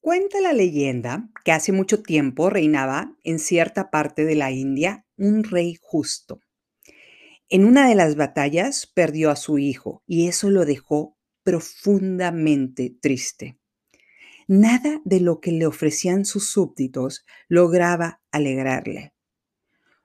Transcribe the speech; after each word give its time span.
Cuenta 0.00 0.40
la 0.40 0.54
leyenda 0.54 1.28
que 1.44 1.52
hace 1.52 1.72
mucho 1.72 2.02
tiempo 2.02 2.48
reinaba 2.48 3.14
en 3.22 3.38
cierta 3.38 3.90
parte 3.90 4.24
de 4.24 4.34
la 4.34 4.50
India 4.50 5.04
un 5.18 5.44
rey 5.44 5.76
justo. 5.78 6.40
En 7.50 7.66
una 7.66 7.86
de 7.86 7.94
las 7.94 8.16
batallas 8.16 8.86
perdió 8.86 9.30
a 9.30 9.36
su 9.36 9.58
hijo 9.58 10.02
y 10.06 10.26
eso 10.26 10.48
lo 10.48 10.64
dejó 10.64 11.18
profundamente 11.42 12.96
triste. 12.98 13.58
Nada 14.48 15.02
de 15.04 15.20
lo 15.20 15.38
que 15.38 15.52
le 15.52 15.66
ofrecían 15.66 16.24
sus 16.24 16.48
súbditos 16.48 17.26
lograba 17.48 18.22
alegrarle. 18.30 19.12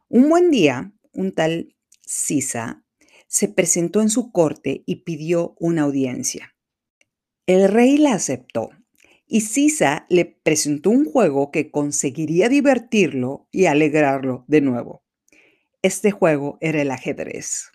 Un 0.09 0.27
buen 0.27 0.51
día, 0.51 0.93
un 1.13 1.31
tal 1.31 1.73
Sisa 2.01 2.83
se 3.27 3.47
presentó 3.47 4.01
en 4.01 4.09
su 4.09 4.33
corte 4.33 4.83
y 4.85 5.03
pidió 5.03 5.55
una 5.57 5.83
audiencia. 5.83 6.53
El 7.47 7.69
rey 7.69 7.97
la 7.97 8.13
aceptó 8.13 8.71
y 9.27 9.41
Sisa 9.41 10.05
le 10.09 10.25
presentó 10.25 10.91
un 10.91 11.05
juego 11.05 11.51
que 11.51 11.71
conseguiría 11.71 12.49
divertirlo 12.49 13.47
y 13.51 13.65
alegrarlo 13.65 14.45
de 14.47 14.61
nuevo. 14.61 15.03
Este 15.81 16.11
juego 16.11 16.57
era 16.61 16.81
el 16.81 16.91
ajedrez. 16.91 17.71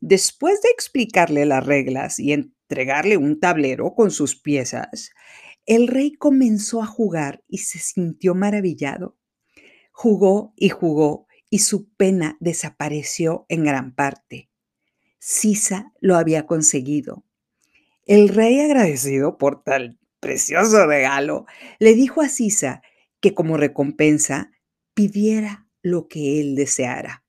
Después 0.00 0.60
de 0.62 0.70
explicarle 0.70 1.46
las 1.46 1.64
reglas 1.64 2.18
y 2.18 2.32
entregarle 2.32 3.16
un 3.16 3.40
tablero 3.40 3.94
con 3.94 4.10
sus 4.10 4.40
piezas, 4.40 5.10
el 5.64 5.88
rey 5.88 6.12
comenzó 6.12 6.82
a 6.82 6.86
jugar 6.86 7.42
y 7.48 7.58
se 7.58 7.78
sintió 7.78 8.34
maravillado. 8.34 9.16
Jugó 9.92 10.52
y 10.56 10.68
jugó 10.68 11.26
y 11.48 11.60
su 11.60 11.88
pena 11.94 12.36
desapareció 12.40 13.46
en 13.48 13.64
gran 13.64 13.94
parte. 13.94 14.50
Sisa 15.18 15.92
lo 16.00 16.16
había 16.16 16.46
conseguido. 16.46 17.24
El 18.04 18.28
rey 18.28 18.60
agradecido 18.60 19.38
por 19.38 19.64
tal 19.64 19.98
precioso 20.26 20.86
regalo, 20.86 21.46
le 21.78 21.94
dijo 21.94 22.20
a 22.20 22.28
Sisa 22.28 22.82
que 23.20 23.32
como 23.32 23.56
recompensa 23.56 24.50
pidiera 24.92 25.68
lo 25.82 26.08
que 26.08 26.40
él 26.40 26.56
deseara. 26.56 27.24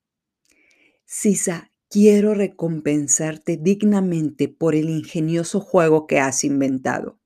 Sisa, 1.05 1.71
quiero 1.91 2.33
recompensarte 2.33 3.55
dignamente 3.55 4.47
por 4.47 4.73
el 4.73 4.89
ingenioso 4.89 5.59
juego 5.59 6.07
que 6.07 6.19
has 6.19 6.43
inventado. 6.43 7.19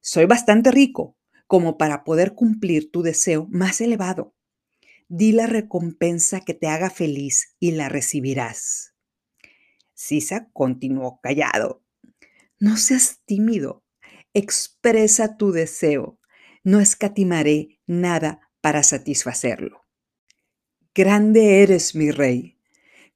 Soy 0.00 0.26
bastante 0.26 0.70
rico 0.70 1.16
como 1.46 1.78
para 1.78 2.04
poder 2.04 2.34
cumplir 2.34 2.90
tu 2.90 3.00
deseo 3.00 3.48
más 3.50 3.80
elevado. 3.80 4.34
Di 5.08 5.32
la 5.32 5.46
recompensa 5.46 6.42
que 6.42 6.52
te 6.52 6.66
haga 6.66 6.90
feliz 6.90 7.56
y 7.58 7.70
la 7.70 7.88
recibirás. 7.88 8.94
Sisa 9.94 10.50
continuó 10.52 11.18
callado. 11.22 11.82
No 12.60 12.76
seas 12.76 13.20
tímido, 13.24 13.84
expresa 14.34 15.36
tu 15.36 15.52
deseo. 15.52 16.18
No 16.64 16.80
escatimaré 16.80 17.80
nada 17.86 18.50
para 18.60 18.82
satisfacerlo. 18.82 19.84
Grande 20.94 21.62
eres, 21.62 21.94
mi 21.94 22.10
rey. 22.10 22.58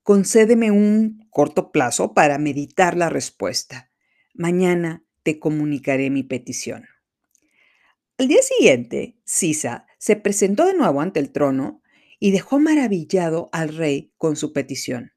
Concédeme 0.02 0.70
un 0.70 1.28
corto 1.30 1.72
plazo 1.72 2.14
para 2.14 2.38
meditar 2.38 2.96
la 2.96 3.08
respuesta. 3.08 3.90
Mañana 4.34 5.04
te 5.22 5.38
comunicaré 5.38 6.10
mi 6.10 6.22
petición. 6.22 6.86
Al 8.18 8.28
día 8.28 8.42
siguiente, 8.42 9.18
Sisa 9.24 9.86
se 9.98 10.16
presentó 10.16 10.66
de 10.66 10.74
nuevo 10.74 11.00
ante 11.00 11.20
el 11.20 11.32
trono 11.32 11.82
y 12.18 12.30
dejó 12.30 12.60
maravillado 12.60 13.48
al 13.52 13.76
rey 13.76 14.12
con 14.16 14.36
su 14.36 14.52
petición. 14.52 15.12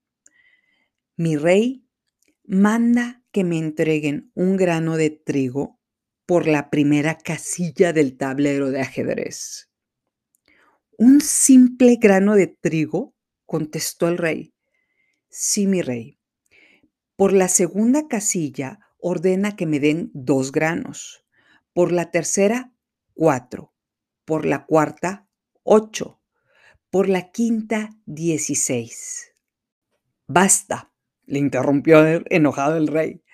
Mi 1.15 1.37
rey 1.37 1.87
manda 2.43 3.23
que 3.31 3.43
me 3.43 3.57
entreguen 3.57 4.31
un 4.33 4.57
grano 4.57 4.97
de 4.97 5.11
trigo 5.11 5.79
por 6.25 6.47
la 6.47 6.69
primera 6.69 7.17
casilla 7.17 7.93
del 7.93 8.17
tablero 8.17 8.71
de 8.71 8.81
ajedrez. 8.81 9.69
Un 10.97 11.21
simple 11.21 11.97
grano 11.97 12.35
de 12.35 12.47
trigo, 12.47 13.13
contestó 13.45 14.07
el 14.07 14.17
rey. 14.17 14.53
Sí, 15.29 15.67
mi 15.67 15.81
rey. 15.81 16.19
Por 17.15 17.33
la 17.33 17.47
segunda 17.47 18.07
casilla 18.07 18.79
ordena 18.97 19.55
que 19.55 19.65
me 19.65 19.79
den 19.79 20.09
dos 20.13 20.51
granos. 20.51 21.25
Por 21.73 21.91
la 21.91 22.11
tercera, 22.11 22.73
cuatro. 23.13 23.73
Por 24.23 24.45
la 24.45 24.65
cuarta, 24.65 25.27
ocho. 25.63 26.21
Por 26.89 27.07
la 27.09 27.29
quinta, 27.31 27.91
dieciséis. 28.05 29.33
Basta, 30.27 30.91
le 31.25 31.39
interrumpió 31.39 32.03
enojado 32.31 32.77
el 32.77 32.87
rey 32.87 33.24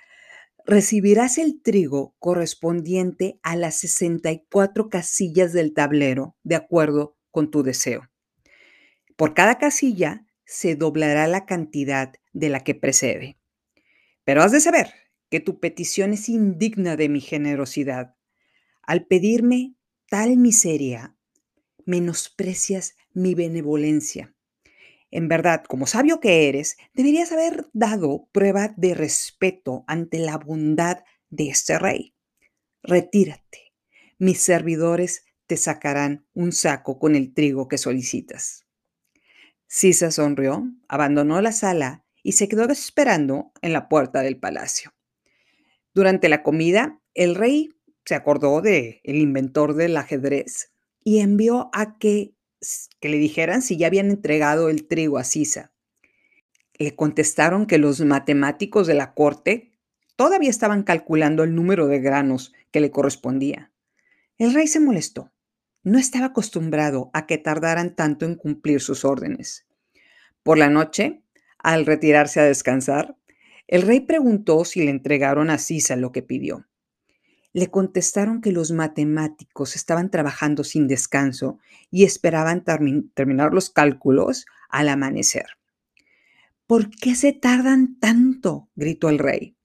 recibirás 0.71 1.37
el 1.37 1.61
trigo 1.61 2.15
correspondiente 2.17 3.41
a 3.43 3.57
las 3.57 3.77
64 3.79 4.87
casillas 4.87 5.51
del 5.51 5.73
tablero, 5.73 6.37
de 6.43 6.55
acuerdo 6.55 7.17
con 7.29 7.51
tu 7.51 7.61
deseo. 7.61 8.09
Por 9.17 9.33
cada 9.33 9.57
casilla 9.57 10.25
se 10.45 10.77
doblará 10.77 11.27
la 11.27 11.45
cantidad 11.45 12.13
de 12.31 12.47
la 12.47 12.61
que 12.61 12.73
precede. 12.73 13.37
Pero 14.23 14.43
has 14.43 14.53
de 14.53 14.61
saber 14.61 14.93
que 15.29 15.41
tu 15.41 15.59
petición 15.59 16.13
es 16.13 16.29
indigna 16.29 16.95
de 16.95 17.09
mi 17.09 17.19
generosidad. 17.19 18.15
Al 18.81 19.05
pedirme 19.05 19.75
tal 20.07 20.37
miseria, 20.37 21.17
menosprecias 21.85 22.95
mi 23.11 23.35
benevolencia. 23.35 24.33
En 25.11 25.27
verdad, 25.27 25.63
como 25.67 25.85
sabio 25.87 26.21
que 26.21 26.47
eres, 26.47 26.77
deberías 26.93 27.31
haber 27.33 27.67
dado 27.73 28.29
prueba 28.31 28.73
de 28.77 28.93
respeto 28.93 29.83
ante 29.87 30.19
la 30.19 30.37
bondad 30.37 31.03
de 31.29 31.49
este 31.49 31.77
rey. 31.77 32.15
Retírate. 32.81 33.73
Mis 34.17 34.39
servidores 34.41 35.25
te 35.47 35.57
sacarán 35.57 36.25
un 36.33 36.53
saco 36.53 36.97
con 36.97 37.15
el 37.15 37.33
trigo 37.33 37.67
que 37.67 37.77
solicitas. 37.77 38.65
Sisa 39.67 40.11
sonrió, 40.11 40.69
abandonó 40.87 41.41
la 41.41 41.51
sala 41.51 42.05
y 42.23 42.33
se 42.33 42.47
quedó 42.47 42.69
esperando 42.69 43.51
en 43.61 43.73
la 43.73 43.89
puerta 43.89 44.21
del 44.21 44.37
palacio. 44.37 44.93
Durante 45.93 46.29
la 46.29 46.41
comida, 46.41 47.01
el 47.13 47.35
rey 47.35 47.69
se 48.05 48.15
acordó 48.15 48.61
de 48.61 49.01
inventor 49.03 49.75
del 49.75 49.97
ajedrez 49.97 50.71
y 51.03 51.19
envió 51.19 51.69
a 51.73 51.97
que 51.97 52.33
que 52.99 53.09
le 53.09 53.17
dijeran 53.17 53.61
si 53.61 53.77
ya 53.77 53.87
habían 53.87 54.09
entregado 54.09 54.69
el 54.69 54.87
trigo 54.87 55.17
a 55.17 55.23
Sisa. 55.23 55.71
Le 56.77 56.95
contestaron 56.95 57.65
que 57.65 57.77
los 57.77 58.01
matemáticos 58.01 58.87
de 58.87 58.93
la 58.93 59.13
corte 59.13 59.71
todavía 60.15 60.49
estaban 60.49 60.83
calculando 60.83 61.43
el 61.43 61.55
número 61.55 61.87
de 61.87 61.99
granos 61.99 62.53
que 62.71 62.79
le 62.79 62.91
correspondía. 62.91 63.71
El 64.37 64.53
rey 64.53 64.67
se 64.67 64.79
molestó. 64.79 65.31
No 65.83 65.97
estaba 65.97 66.27
acostumbrado 66.27 67.09
a 67.13 67.25
que 67.25 67.37
tardaran 67.37 67.95
tanto 67.95 68.25
en 68.25 68.35
cumplir 68.35 68.81
sus 68.81 69.03
órdenes. 69.03 69.67
Por 70.43 70.57
la 70.57 70.69
noche, 70.69 71.23
al 71.57 71.85
retirarse 71.85 72.39
a 72.39 72.45
descansar, 72.45 73.17
el 73.67 73.83
rey 73.83 74.01
preguntó 74.01 74.65
si 74.65 74.83
le 74.83 74.91
entregaron 74.91 75.49
a 75.49 75.57
Sisa 75.57 75.95
lo 75.95 76.11
que 76.11 76.21
pidió. 76.21 76.67
Le 77.53 77.69
contestaron 77.69 78.41
que 78.41 78.51
los 78.51 78.71
matemáticos 78.71 79.75
estaban 79.75 80.09
trabajando 80.09 80.63
sin 80.63 80.87
descanso 80.87 81.59
y 81.89 82.05
esperaban 82.05 82.63
terminar 82.63 83.53
los 83.53 83.69
cálculos 83.69 84.45
al 84.69 84.89
amanecer. 84.89 85.45
¿Por 86.65 86.89
qué 86.89 87.15
se 87.15 87.33
tardan 87.33 87.99
tanto? 87.99 88.69
gritó 88.75 89.09
el 89.09 89.19
rey. 89.19 89.57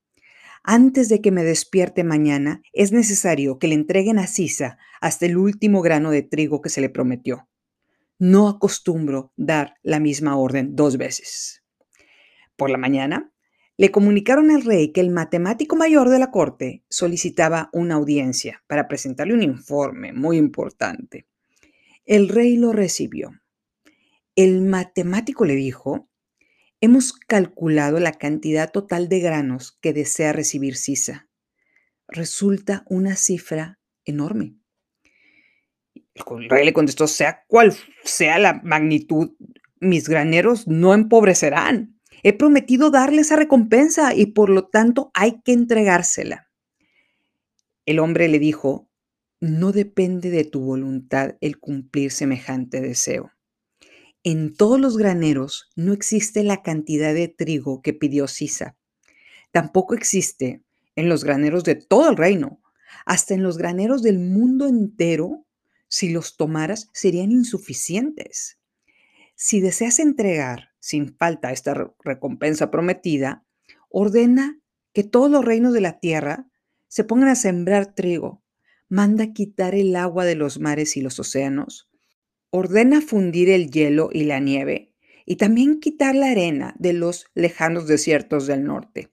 Antes 0.64 1.08
de 1.08 1.20
que 1.20 1.30
me 1.30 1.44
despierte 1.44 2.02
mañana, 2.02 2.60
es 2.72 2.90
necesario 2.90 3.60
que 3.60 3.68
le 3.68 3.76
entreguen 3.76 4.18
a 4.18 4.26
Sisa 4.26 4.78
hasta 5.00 5.26
el 5.26 5.36
último 5.36 5.80
grano 5.80 6.10
de 6.10 6.22
trigo 6.22 6.60
que 6.60 6.70
se 6.70 6.80
le 6.80 6.88
prometió. 6.88 7.48
No 8.18 8.48
acostumbro 8.48 9.32
dar 9.36 9.74
la 9.84 10.00
misma 10.00 10.36
orden 10.36 10.74
dos 10.74 10.96
veces. 10.96 11.62
Por 12.56 12.70
la 12.70 12.78
mañana, 12.78 13.30
le 13.76 13.90
comunicaron 13.90 14.50
al 14.50 14.64
rey 14.64 14.92
que 14.92 15.00
el 15.00 15.10
matemático 15.10 15.76
mayor 15.76 16.08
de 16.08 16.18
la 16.18 16.30
corte 16.30 16.82
solicitaba 16.88 17.68
una 17.72 17.96
audiencia 17.96 18.62
para 18.66 18.88
presentarle 18.88 19.34
un 19.34 19.42
informe 19.42 20.12
muy 20.12 20.38
importante. 20.38 21.26
El 22.06 22.28
rey 22.28 22.56
lo 22.56 22.72
recibió. 22.72 23.40
El 24.34 24.62
matemático 24.62 25.44
le 25.44 25.56
dijo, 25.56 26.08
hemos 26.80 27.12
calculado 27.12 28.00
la 28.00 28.12
cantidad 28.12 28.70
total 28.70 29.08
de 29.08 29.20
granos 29.20 29.76
que 29.80 29.92
desea 29.92 30.32
recibir 30.32 30.76
Sisa. 30.76 31.28
Resulta 32.08 32.84
una 32.88 33.16
cifra 33.16 33.78
enorme. 34.04 34.56
El 36.14 36.48
rey 36.48 36.64
le 36.64 36.72
contestó, 36.72 37.06
sea 37.06 37.44
cual 37.46 37.74
sea 38.04 38.38
la 38.38 38.60
magnitud, 38.62 39.32
mis 39.80 40.08
graneros 40.08 40.66
no 40.66 40.94
empobrecerán 40.94 41.95
He 42.28 42.32
prometido 42.32 42.90
darle 42.90 43.20
esa 43.20 43.36
recompensa 43.36 44.12
y 44.12 44.26
por 44.26 44.50
lo 44.50 44.66
tanto 44.66 45.12
hay 45.14 45.42
que 45.42 45.52
entregársela. 45.52 46.50
El 47.84 48.00
hombre 48.00 48.26
le 48.26 48.40
dijo, 48.40 48.90
no 49.38 49.70
depende 49.70 50.30
de 50.30 50.42
tu 50.42 50.58
voluntad 50.58 51.36
el 51.40 51.60
cumplir 51.60 52.10
semejante 52.10 52.80
deseo. 52.80 53.30
En 54.24 54.56
todos 54.56 54.80
los 54.80 54.96
graneros 54.96 55.70
no 55.76 55.92
existe 55.92 56.42
la 56.42 56.64
cantidad 56.64 57.14
de 57.14 57.28
trigo 57.28 57.80
que 57.80 57.92
pidió 57.92 58.26
Sisa. 58.26 58.76
Tampoco 59.52 59.94
existe 59.94 60.64
en 60.96 61.08
los 61.08 61.22
graneros 61.22 61.62
de 61.62 61.76
todo 61.76 62.10
el 62.10 62.16
reino. 62.16 62.60
hasta 63.04 63.34
en 63.34 63.44
los 63.44 63.56
graneros 63.56 64.02
del 64.02 64.18
mundo 64.18 64.66
entero, 64.66 65.46
si 65.86 66.08
los 66.08 66.36
tomaras, 66.36 66.90
serían 66.92 67.30
insuficientes. 67.30 68.58
Si 69.36 69.60
deseas 69.60 70.00
entregar 70.00 70.70
sin 70.86 71.16
falta 71.16 71.50
esta 71.50 71.92
recompensa 72.04 72.70
prometida, 72.70 73.44
ordena 73.88 74.60
que 74.92 75.02
todos 75.02 75.28
los 75.28 75.44
reinos 75.44 75.72
de 75.72 75.80
la 75.80 75.98
tierra 75.98 76.46
se 76.86 77.02
pongan 77.02 77.28
a 77.28 77.34
sembrar 77.34 77.96
trigo, 77.96 78.44
manda 78.88 79.32
quitar 79.32 79.74
el 79.74 79.96
agua 79.96 80.24
de 80.24 80.36
los 80.36 80.60
mares 80.60 80.96
y 80.96 81.00
los 81.00 81.18
océanos, 81.18 81.90
ordena 82.50 83.00
fundir 83.00 83.50
el 83.50 83.68
hielo 83.68 84.10
y 84.12 84.26
la 84.26 84.38
nieve, 84.38 84.94
y 85.24 85.36
también 85.36 85.80
quitar 85.80 86.14
la 86.14 86.30
arena 86.30 86.76
de 86.78 86.92
los 86.92 87.26
lejanos 87.34 87.88
desiertos 87.88 88.46
del 88.46 88.62
norte. 88.62 89.10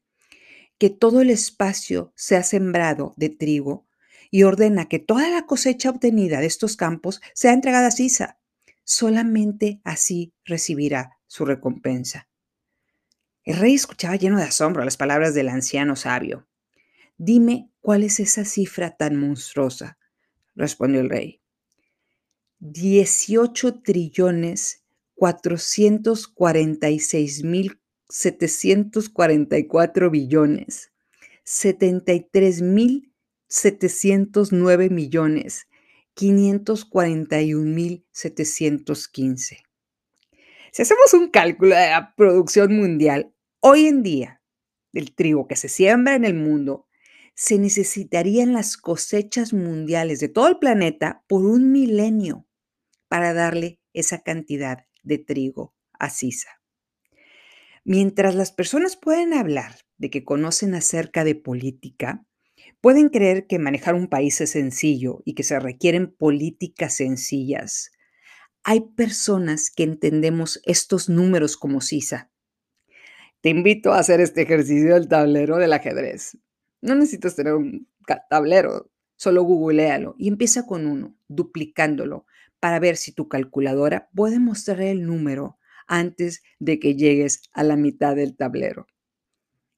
Que 0.77 0.91
todo 0.91 1.21
el 1.21 1.31
espacio 1.31 2.13
sea 2.15 2.43
sembrado 2.43 3.15
de 3.17 3.29
trigo 3.29 3.87
y 4.29 4.43
ordena 4.43 4.87
que 4.87 4.99
toda 4.99 5.27
la 5.31 5.47
cosecha 5.47 5.89
obtenida 5.89 6.39
de 6.39 6.45
estos 6.45 6.77
campos 6.77 7.19
sea 7.33 7.51
entregada 7.51 7.87
a 7.87 7.91
Sisa. 7.91 8.37
Solamente 8.83 9.81
así 9.83 10.35
recibirá 10.45 11.17
su 11.33 11.45
recompensa. 11.45 12.27
El 13.43 13.57
rey 13.57 13.73
escuchaba 13.73 14.15
lleno 14.17 14.37
de 14.37 14.43
asombro 14.43 14.85
las 14.85 14.97
palabras 14.97 15.33
del 15.33 15.49
anciano 15.49 15.95
sabio. 15.95 16.47
Dime 17.17 17.71
cuál 17.81 18.03
es 18.03 18.19
esa 18.19 18.45
cifra 18.45 18.95
tan 18.95 19.15
monstruosa, 19.15 19.97
respondió 20.53 21.01
el 21.01 21.09
rey. 21.09 21.41
18 22.59 23.81
trillones 23.81 24.83
446 25.15 27.43
mil 27.43 27.79
744 28.09 30.11
billones, 30.11 30.91
73 31.45 32.61
mil 32.61 33.11
709 33.47 34.91
millones, 34.91 35.67
541 36.13 37.73
mil 37.73 38.05
715. 38.11 39.62
Si 40.73 40.81
hacemos 40.81 41.13
un 41.13 41.29
cálculo 41.29 41.75
de 41.75 41.91
la 41.91 42.15
producción 42.15 42.75
mundial, 42.75 43.31
hoy 43.59 43.85
en 43.85 44.01
día, 44.01 44.41
del 44.91 45.13
trigo 45.13 45.47
que 45.47 45.55
se 45.55 45.69
siembra 45.69 46.15
en 46.15 46.25
el 46.25 46.33
mundo, 46.33 46.87
se 47.35 47.59
necesitarían 47.59 48.53
las 48.53 48.75
cosechas 48.75 49.53
mundiales 49.53 50.19
de 50.19 50.29
todo 50.29 50.47
el 50.47 50.57
planeta 50.57 51.23
por 51.27 51.45
un 51.45 51.71
milenio 51.71 52.47
para 53.07 53.35
darle 53.35 53.81
esa 53.93 54.23
cantidad 54.23 54.87
de 55.03 55.19
trigo 55.19 55.75
a 55.99 56.09
Sisa. 56.09 56.49
Mientras 57.83 58.33
las 58.33 58.51
personas 58.51 58.97
pueden 58.97 59.35
hablar 59.35 59.75
de 59.99 60.09
que 60.09 60.23
conocen 60.23 60.73
acerca 60.73 61.23
de 61.23 61.35
política, 61.35 62.25
pueden 62.81 63.09
creer 63.09 63.45
que 63.45 63.59
manejar 63.59 63.93
un 63.93 64.07
país 64.07 64.41
es 64.41 64.49
sencillo 64.49 65.21
y 65.23 65.35
que 65.35 65.43
se 65.43 65.59
requieren 65.59 66.11
políticas 66.11 66.95
sencillas 66.95 67.91
hay 68.63 68.81
personas 68.95 69.69
que 69.69 69.83
entendemos 69.83 70.61
estos 70.65 71.09
números 71.09 71.57
como 71.57 71.81
sisa. 71.81 72.31
Te 73.41 73.49
invito 73.49 73.91
a 73.91 73.99
hacer 73.99 74.21
este 74.21 74.43
ejercicio 74.43 74.93
del 74.93 75.09
tablero 75.09 75.57
del 75.57 75.73
ajedrez. 75.73 76.37
No 76.81 76.95
necesitas 76.95 77.35
tener 77.35 77.53
un 77.55 77.89
tablero, 78.29 78.89
solo 79.17 79.43
googlealo 79.43 80.15
y 80.17 80.29
empieza 80.29 80.65
con 80.65 80.87
uno, 80.87 81.17
duplicándolo, 81.27 82.25
para 82.61 82.79
ver 82.79 82.95
si 82.95 83.11
tu 83.11 83.27
calculadora 83.27 84.09
puede 84.15 84.39
mostrar 84.39 84.81
el 84.81 85.05
número 85.05 85.57
antes 85.85 86.41
de 86.59 86.79
que 86.79 86.95
llegues 86.95 87.41
a 87.51 87.63
la 87.63 87.75
mitad 87.75 88.15
del 88.15 88.37
tablero. 88.37 88.87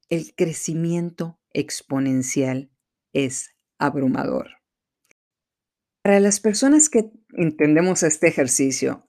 El 0.10 0.36
crecimiento 0.36 1.40
exponencial 1.52 2.70
es 3.14 3.56
abrumador. 3.80 4.52
Para 6.06 6.20
las 6.20 6.40
personas 6.40 6.88
que 6.88 7.10
entendemos 7.34 8.04
este 8.04 8.28
ejercicio, 8.28 9.08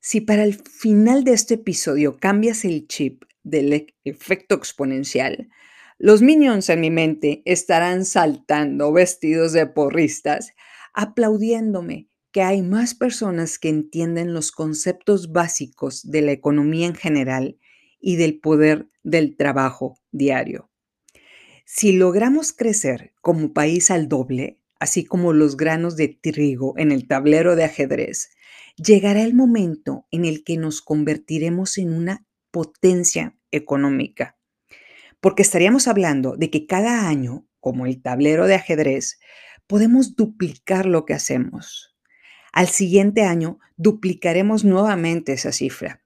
si 0.00 0.20
para 0.20 0.42
el 0.42 0.54
final 0.54 1.22
de 1.22 1.34
este 1.34 1.54
episodio 1.54 2.18
cambias 2.18 2.64
el 2.64 2.88
chip 2.88 3.22
del 3.44 3.72
e, 3.72 3.86
efecto 4.02 4.56
exponencial, 4.56 5.50
los 5.98 6.20
minions 6.20 6.68
en 6.68 6.80
mi 6.80 6.90
mente 6.90 7.42
estarán 7.44 8.04
saltando 8.04 8.92
vestidos 8.92 9.52
de 9.52 9.68
porristas, 9.68 10.50
aplaudiéndome 10.94 12.08
que 12.32 12.42
hay 12.42 12.60
más 12.60 12.96
personas 12.96 13.60
que 13.60 13.68
entienden 13.68 14.34
los 14.34 14.50
conceptos 14.50 15.30
básicos 15.30 16.10
de 16.10 16.22
la 16.22 16.32
economía 16.32 16.88
en 16.88 16.96
general 16.96 17.56
y 18.00 18.16
del 18.16 18.40
poder 18.40 18.88
del 19.04 19.36
trabajo 19.36 20.00
diario. 20.10 20.72
Si 21.64 21.92
logramos 21.92 22.52
crecer 22.52 23.14
como 23.20 23.52
país 23.52 23.92
al 23.92 24.08
doble, 24.08 24.58
así 24.82 25.04
como 25.04 25.32
los 25.32 25.56
granos 25.56 25.94
de 25.94 26.08
trigo 26.08 26.74
en 26.76 26.90
el 26.90 27.06
tablero 27.06 27.54
de 27.54 27.62
ajedrez, 27.62 28.30
llegará 28.76 29.22
el 29.22 29.32
momento 29.32 30.08
en 30.10 30.24
el 30.24 30.42
que 30.42 30.56
nos 30.56 30.82
convertiremos 30.82 31.78
en 31.78 31.92
una 31.92 32.26
potencia 32.50 33.36
económica. 33.52 34.36
Porque 35.20 35.42
estaríamos 35.42 35.86
hablando 35.86 36.36
de 36.36 36.50
que 36.50 36.66
cada 36.66 37.06
año, 37.08 37.46
como 37.60 37.86
el 37.86 38.02
tablero 38.02 38.48
de 38.48 38.56
ajedrez, 38.56 39.20
podemos 39.68 40.16
duplicar 40.16 40.86
lo 40.86 41.04
que 41.04 41.14
hacemos. 41.14 41.96
Al 42.52 42.66
siguiente 42.66 43.22
año 43.22 43.60
duplicaremos 43.76 44.64
nuevamente 44.64 45.32
esa 45.32 45.52
cifra. 45.52 46.02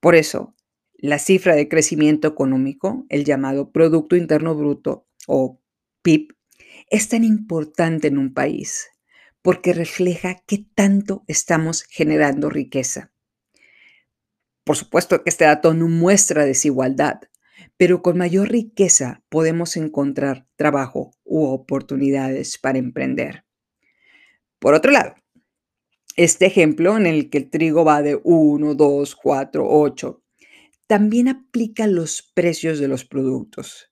Por 0.00 0.14
eso, 0.14 0.54
la 0.96 1.18
cifra 1.18 1.54
de 1.54 1.68
crecimiento 1.68 2.28
económico, 2.28 3.04
el 3.10 3.26
llamado 3.26 3.72
Producto 3.72 4.16
Interno 4.16 4.54
Bruto 4.54 5.06
o 5.26 5.60
PIB, 6.00 6.39
es 6.90 7.08
tan 7.08 7.24
importante 7.24 8.08
en 8.08 8.18
un 8.18 8.34
país 8.34 8.88
porque 9.42 9.72
refleja 9.72 10.42
qué 10.46 10.66
tanto 10.74 11.24
estamos 11.26 11.84
generando 11.84 12.50
riqueza. 12.50 13.12
Por 14.64 14.76
supuesto 14.76 15.22
que 15.22 15.30
este 15.30 15.46
dato 15.46 15.72
no 15.72 15.88
muestra 15.88 16.44
desigualdad, 16.44 17.20
pero 17.76 18.02
con 18.02 18.18
mayor 18.18 18.50
riqueza 18.50 19.24
podemos 19.30 19.76
encontrar 19.76 20.46
trabajo 20.56 21.12
u 21.24 21.46
oportunidades 21.46 22.58
para 22.58 22.78
emprender. 22.78 23.46
Por 24.58 24.74
otro 24.74 24.92
lado, 24.92 25.14
este 26.16 26.44
ejemplo 26.44 26.96
en 26.98 27.06
el 27.06 27.30
que 27.30 27.38
el 27.38 27.50
trigo 27.50 27.84
va 27.84 28.02
de 28.02 28.20
1, 28.22 28.74
2, 28.74 29.16
4, 29.16 29.66
8, 29.66 30.22
también 30.86 31.28
aplica 31.28 31.86
los 31.86 32.30
precios 32.34 32.78
de 32.78 32.88
los 32.88 33.06
productos. 33.06 33.90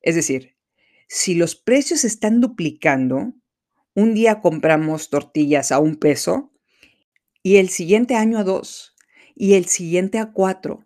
Es 0.00 0.16
decir, 0.16 0.57
si 1.08 1.34
los 1.34 1.56
precios 1.56 2.04
están 2.04 2.40
duplicando, 2.40 3.34
un 3.94 4.14
día 4.14 4.40
compramos 4.40 5.08
tortillas 5.08 5.72
a 5.72 5.80
un 5.80 5.96
peso 5.96 6.52
y 7.42 7.56
el 7.56 7.70
siguiente 7.70 8.14
año 8.14 8.38
a 8.38 8.44
dos 8.44 8.94
y 9.34 9.54
el 9.54 9.64
siguiente 9.64 10.18
a 10.18 10.32
cuatro, 10.32 10.84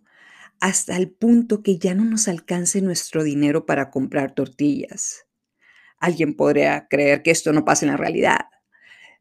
hasta 0.61 0.95
el 0.95 1.11
punto 1.11 1.61
que 1.61 1.77
ya 1.77 1.93
no 1.93 2.05
nos 2.05 2.29
alcance 2.29 2.81
nuestro 2.81 3.23
dinero 3.23 3.65
para 3.65 3.91
comprar 3.91 4.33
tortillas. 4.33 5.25
Alguien 5.99 6.35
podría 6.35 6.87
creer 6.89 7.21
que 7.21 7.31
esto 7.31 7.51
no 7.51 7.65
pasa 7.65 7.85
en 7.85 7.91
la 7.91 7.97
realidad. 7.97 8.45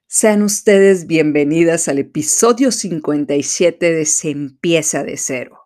Sean 0.07 0.43
ustedes 0.43 1.07
bienvenidas 1.07 1.87
al 1.87 1.99
episodio 1.99 2.71
57 2.71 3.91
de 3.91 4.05
Se 4.05 4.29
empieza 4.29 5.03
de 5.03 5.17
cero. 5.17 5.61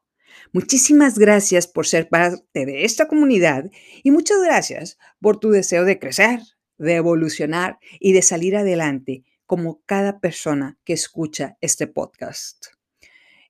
Muchísimas 0.51 1.19
gracias 1.19 1.67
por 1.67 1.85
ser 1.85 2.09
parte 2.09 2.65
de 2.65 2.85
esta 2.85 3.07
comunidad 3.07 3.69
y 4.01 4.11
muchas 4.11 4.41
gracias 4.41 4.97
por 5.19 5.39
tu 5.39 5.51
deseo 5.51 5.85
de 5.85 5.99
crecer, 5.99 6.39
de 6.77 6.95
evolucionar 6.95 7.77
y 7.99 8.13
de 8.13 8.23
salir 8.23 8.55
adelante 8.55 9.23
como 9.45 9.83
cada 9.85 10.19
persona 10.19 10.79
que 10.83 10.93
escucha 10.93 11.57
este 11.61 11.85
podcast. 11.85 12.67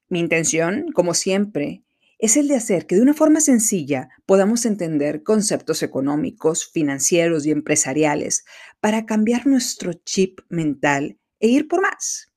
Mi 0.10 0.20
intención, 0.20 0.92
como 0.92 1.14
siempre, 1.14 1.84
es 2.20 2.36
el 2.36 2.50
de 2.50 2.56
hacer 2.56 2.86
que 2.86 2.96
de 2.96 3.02
una 3.02 3.14
forma 3.14 3.40
sencilla 3.40 4.10
podamos 4.26 4.66
entender 4.66 5.24
conceptos 5.24 5.82
económicos, 5.82 6.70
financieros 6.70 7.46
y 7.46 7.52
empresariales 7.52 8.44
para 8.82 9.06
cambiar 9.06 9.48
nuestro 9.48 9.94
chip 9.94 10.42
mental 10.50 11.18
e 11.40 11.48
ir 11.48 11.70
por 11.70 11.82
más. 11.82 12.30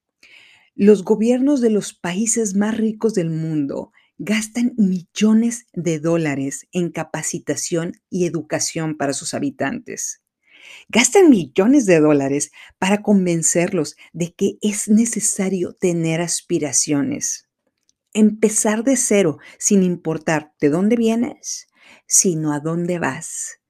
Los 0.76 1.04
gobiernos 1.04 1.60
de 1.60 1.70
los 1.70 1.92
países 1.92 2.54
más 2.54 2.76
ricos 2.76 3.12
del 3.14 3.28
mundo 3.28 3.92
gastan 4.18 4.72
millones 4.76 5.66
de 5.72 5.98
dólares 5.98 6.68
en 6.70 6.90
capacitación 6.90 7.92
y 8.08 8.26
educación 8.26 8.96
para 8.96 9.12
sus 9.12 9.34
habitantes. 9.34 10.22
Gastan 10.88 11.28
millones 11.28 11.86
de 11.86 11.98
dólares 11.98 12.52
para 12.78 13.02
convencerlos 13.02 13.96
de 14.12 14.32
que 14.32 14.58
es 14.62 14.88
necesario 14.88 15.74
tener 15.74 16.20
aspiraciones. 16.20 17.48
Empezar 18.14 18.84
de 18.84 18.96
cero 18.96 19.38
sin 19.58 19.82
importar 19.82 20.52
de 20.60 20.68
dónde 20.68 20.96
vienes, 20.96 21.68
sino 22.06 22.52
a 22.52 22.60
dónde 22.60 22.98
vas. 22.98 23.60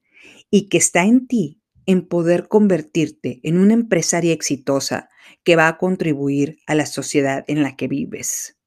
Y 0.49 0.69
que 0.69 0.77
está 0.77 1.03
en 1.03 1.27
ti 1.27 1.61
en 1.85 2.07
poder 2.07 2.47
convertirte 2.47 3.39
en 3.43 3.57
una 3.57 3.73
empresaria 3.73 4.33
exitosa 4.33 5.09
que 5.43 5.55
va 5.55 5.67
a 5.67 5.77
contribuir 5.77 6.59
a 6.67 6.75
la 6.75 6.85
sociedad 6.85 7.43
en 7.47 7.63
la 7.63 7.75
que 7.75 7.87
vives. 7.87 8.57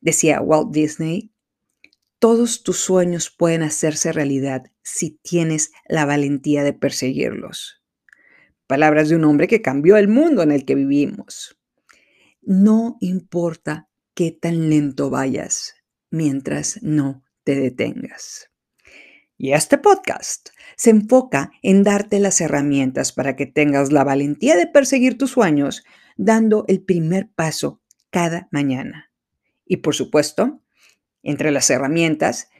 Decía 0.00 0.40
Walt 0.40 0.72
Disney, 0.72 1.32
todos 2.18 2.62
tus 2.62 2.78
sueños 2.78 3.30
pueden 3.30 3.62
hacerse 3.62 4.12
realidad 4.12 4.64
si 4.82 5.18
tienes 5.22 5.72
la 5.88 6.04
valentía 6.04 6.64
de 6.64 6.72
perseguirlos. 6.72 7.82
Palabras 8.66 9.08
de 9.08 9.16
un 9.16 9.24
hombre 9.24 9.48
que 9.48 9.62
cambió 9.62 9.96
el 9.96 10.08
mundo 10.08 10.42
en 10.42 10.52
el 10.52 10.64
que 10.64 10.74
vivimos. 10.74 11.58
No 12.42 12.96
importa 13.00 13.89
qué 14.20 14.32
tan 14.32 14.68
lento 14.68 15.08
vayas 15.08 15.76
mientras 16.10 16.82
no 16.82 17.24
te 17.42 17.54
detengas. 17.54 18.50
Y 19.38 19.54
este 19.54 19.78
podcast 19.78 20.50
se 20.76 20.90
enfoca 20.90 21.50
en 21.62 21.84
darte 21.84 22.20
las 22.20 22.42
herramientas 22.42 23.12
para 23.12 23.34
que 23.34 23.46
tengas 23.46 23.92
la 23.92 24.04
valentía 24.04 24.56
de 24.56 24.66
perseguir 24.66 25.16
tus 25.16 25.30
sueños, 25.30 25.84
dando 26.18 26.66
el 26.68 26.82
primer 26.82 27.30
paso 27.34 27.80
cada 28.10 28.46
mañana. 28.52 29.10
Y 29.64 29.78
por 29.78 29.94
supuesto, 29.94 30.60
entre 31.22 31.50
las 31.50 31.70
herramientas, 31.70 32.50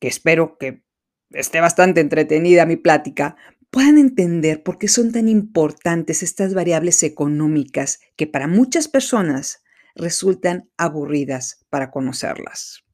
que 0.00 0.08
espero 0.08 0.58
que 0.58 0.82
esté 1.30 1.60
bastante 1.60 2.00
entretenida 2.00 2.66
mi 2.66 2.78
plática, 2.78 3.36
puedan 3.70 3.98
entender 3.98 4.64
por 4.64 4.76
qué 4.76 4.88
son 4.88 5.12
tan 5.12 5.28
importantes 5.28 6.24
estas 6.24 6.52
variables 6.52 7.04
económicas 7.04 8.00
que 8.16 8.26
para 8.26 8.48
muchas 8.48 8.88
personas 8.88 9.62
resultan 9.96 10.70
aburridas 10.76 11.64
para 11.70 11.90
conocerlas. 11.90 12.84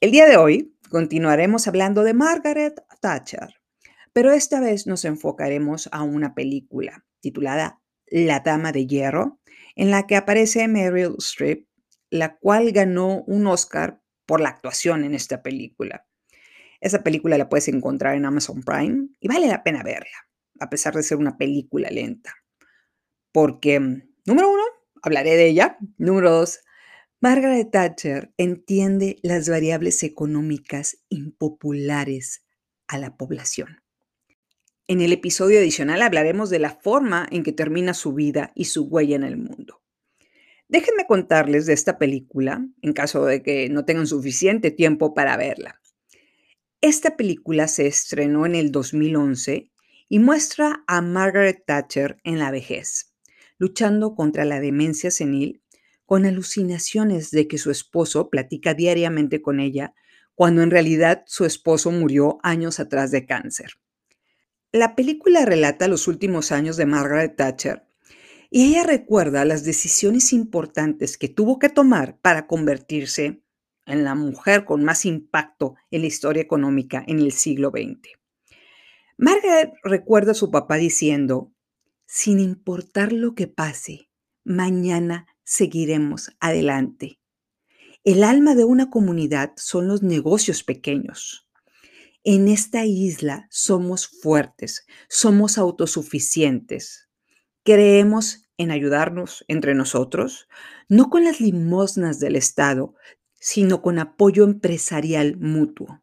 El 0.00 0.10
día 0.10 0.26
de 0.26 0.36
hoy 0.36 0.72
Continuaremos 0.92 1.68
hablando 1.68 2.04
de 2.04 2.12
Margaret 2.12 2.84
Thatcher, 3.00 3.54
pero 4.12 4.30
esta 4.30 4.60
vez 4.60 4.86
nos 4.86 5.06
enfocaremos 5.06 5.88
a 5.90 6.02
una 6.02 6.34
película 6.34 7.06
titulada 7.20 7.80
La 8.08 8.40
Dama 8.40 8.72
de 8.72 8.86
Hierro, 8.86 9.40
en 9.74 9.90
la 9.90 10.06
que 10.06 10.16
aparece 10.16 10.68
Meryl 10.68 11.14
Streep, 11.16 11.66
la 12.10 12.36
cual 12.36 12.72
ganó 12.72 13.22
un 13.22 13.46
Oscar 13.46 14.02
por 14.26 14.42
la 14.42 14.50
actuación 14.50 15.04
en 15.04 15.14
esta 15.14 15.42
película. 15.42 16.06
Esa 16.78 17.02
película 17.02 17.38
la 17.38 17.48
puedes 17.48 17.68
encontrar 17.68 18.14
en 18.14 18.26
Amazon 18.26 18.62
Prime 18.62 19.08
y 19.18 19.28
vale 19.28 19.46
la 19.46 19.62
pena 19.62 19.82
verla, 19.82 20.28
a 20.60 20.68
pesar 20.68 20.94
de 20.94 21.04
ser 21.04 21.16
una 21.16 21.38
película 21.38 21.88
lenta. 21.88 22.34
Porque, 23.32 23.80
número 24.26 24.50
uno, 24.50 24.64
hablaré 25.02 25.36
de 25.36 25.48
ella. 25.48 25.76
Número 25.98 26.30
dos, 26.30 26.60
Margaret 27.20 27.70
Thatcher 27.70 28.32
entiende 28.36 29.16
las 29.22 29.48
variables 29.48 30.02
económicas 30.02 30.98
impopulares 31.08 32.44
a 32.88 32.98
la 32.98 33.16
población. 33.16 33.82
En 34.88 35.00
el 35.00 35.12
episodio 35.12 35.58
adicional 35.58 36.02
hablaremos 36.02 36.50
de 36.50 36.58
la 36.58 36.70
forma 36.70 37.26
en 37.30 37.44
que 37.44 37.52
termina 37.52 37.94
su 37.94 38.12
vida 38.12 38.52
y 38.54 38.64
su 38.64 38.84
huella 38.84 39.16
en 39.16 39.22
el 39.22 39.36
mundo. 39.36 39.82
Déjenme 40.68 41.06
contarles 41.06 41.66
de 41.66 41.74
esta 41.74 41.98
película, 41.98 42.66
en 42.80 42.92
caso 42.92 43.24
de 43.24 43.42
que 43.42 43.68
no 43.68 43.84
tengan 43.84 44.06
suficiente 44.06 44.70
tiempo 44.70 45.14
para 45.14 45.36
verla. 45.36 45.80
Esta 46.80 47.16
película 47.16 47.68
se 47.68 47.86
estrenó 47.86 48.46
en 48.46 48.54
el 48.56 48.72
2011 48.72 49.70
y 50.08 50.18
muestra 50.18 50.82
a 50.88 51.00
Margaret 51.00 51.62
Thatcher 51.64 52.18
en 52.24 52.38
la 52.38 52.50
vejez, 52.50 53.11
luchando 53.62 54.16
contra 54.16 54.44
la 54.44 54.58
demencia 54.58 55.12
senil 55.12 55.62
con 56.04 56.26
alucinaciones 56.26 57.30
de 57.30 57.46
que 57.46 57.58
su 57.58 57.70
esposo 57.70 58.28
platica 58.28 58.74
diariamente 58.74 59.40
con 59.40 59.60
ella, 59.60 59.94
cuando 60.34 60.62
en 60.62 60.72
realidad 60.72 61.22
su 61.26 61.44
esposo 61.44 61.92
murió 61.92 62.38
años 62.42 62.80
atrás 62.80 63.12
de 63.12 63.24
cáncer. 63.24 63.74
La 64.72 64.96
película 64.96 65.44
relata 65.44 65.86
los 65.86 66.08
últimos 66.08 66.50
años 66.50 66.76
de 66.76 66.86
Margaret 66.86 67.36
Thatcher 67.36 67.86
y 68.50 68.70
ella 68.70 68.82
recuerda 68.82 69.44
las 69.44 69.62
decisiones 69.62 70.32
importantes 70.32 71.16
que 71.16 71.28
tuvo 71.28 71.60
que 71.60 71.68
tomar 71.68 72.18
para 72.20 72.48
convertirse 72.48 73.44
en 73.86 74.02
la 74.02 74.16
mujer 74.16 74.64
con 74.64 74.82
más 74.82 75.04
impacto 75.04 75.76
en 75.92 76.00
la 76.00 76.08
historia 76.08 76.42
económica 76.42 77.04
en 77.06 77.20
el 77.20 77.30
siglo 77.30 77.70
XX. 77.70 78.18
Margaret 79.18 79.70
recuerda 79.84 80.32
a 80.32 80.34
su 80.34 80.50
papá 80.50 80.78
diciendo, 80.78 81.52
sin 82.14 82.40
importar 82.40 83.10
lo 83.10 83.34
que 83.34 83.48
pase, 83.48 84.10
mañana 84.44 85.26
seguiremos 85.44 86.30
adelante. 86.40 87.18
El 88.04 88.22
alma 88.22 88.54
de 88.54 88.64
una 88.64 88.90
comunidad 88.90 89.54
son 89.56 89.88
los 89.88 90.02
negocios 90.02 90.62
pequeños. 90.62 91.48
En 92.22 92.48
esta 92.48 92.84
isla 92.84 93.46
somos 93.50 94.06
fuertes, 94.06 94.84
somos 95.08 95.56
autosuficientes. 95.56 97.08
Creemos 97.64 98.46
en 98.58 98.72
ayudarnos 98.72 99.42
entre 99.48 99.74
nosotros, 99.74 100.48
no 100.90 101.08
con 101.08 101.24
las 101.24 101.40
limosnas 101.40 102.20
del 102.20 102.36
Estado, 102.36 102.94
sino 103.40 103.80
con 103.80 103.98
apoyo 103.98 104.44
empresarial 104.44 105.38
mutuo. 105.38 106.01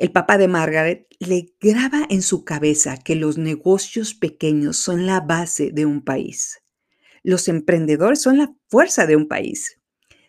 El 0.00 0.12
papá 0.12 0.38
de 0.38 0.48
Margaret 0.48 1.06
le 1.18 1.54
graba 1.60 2.06
en 2.08 2.22
su 2.22 2.44
cabeza 2.44 2.96
que 2.96 3.14
los 3.14 3.36
negocios 3.36 4.14
pequeños 4.14 4.78
son 4.78 5.04
la 5.04 5.20
base 5.20 5.72
de 5.72 5.84
un 5.84 6.02
país. 6.02 6.62
Los 7.22 7.48
emprendedores 7.48 8.22
son 8.22 8.38
la 8.38 8.54
fuerza 8.68 9.06
de 9.06 9.16
un 9.16 9.28
país. 9.28 9.78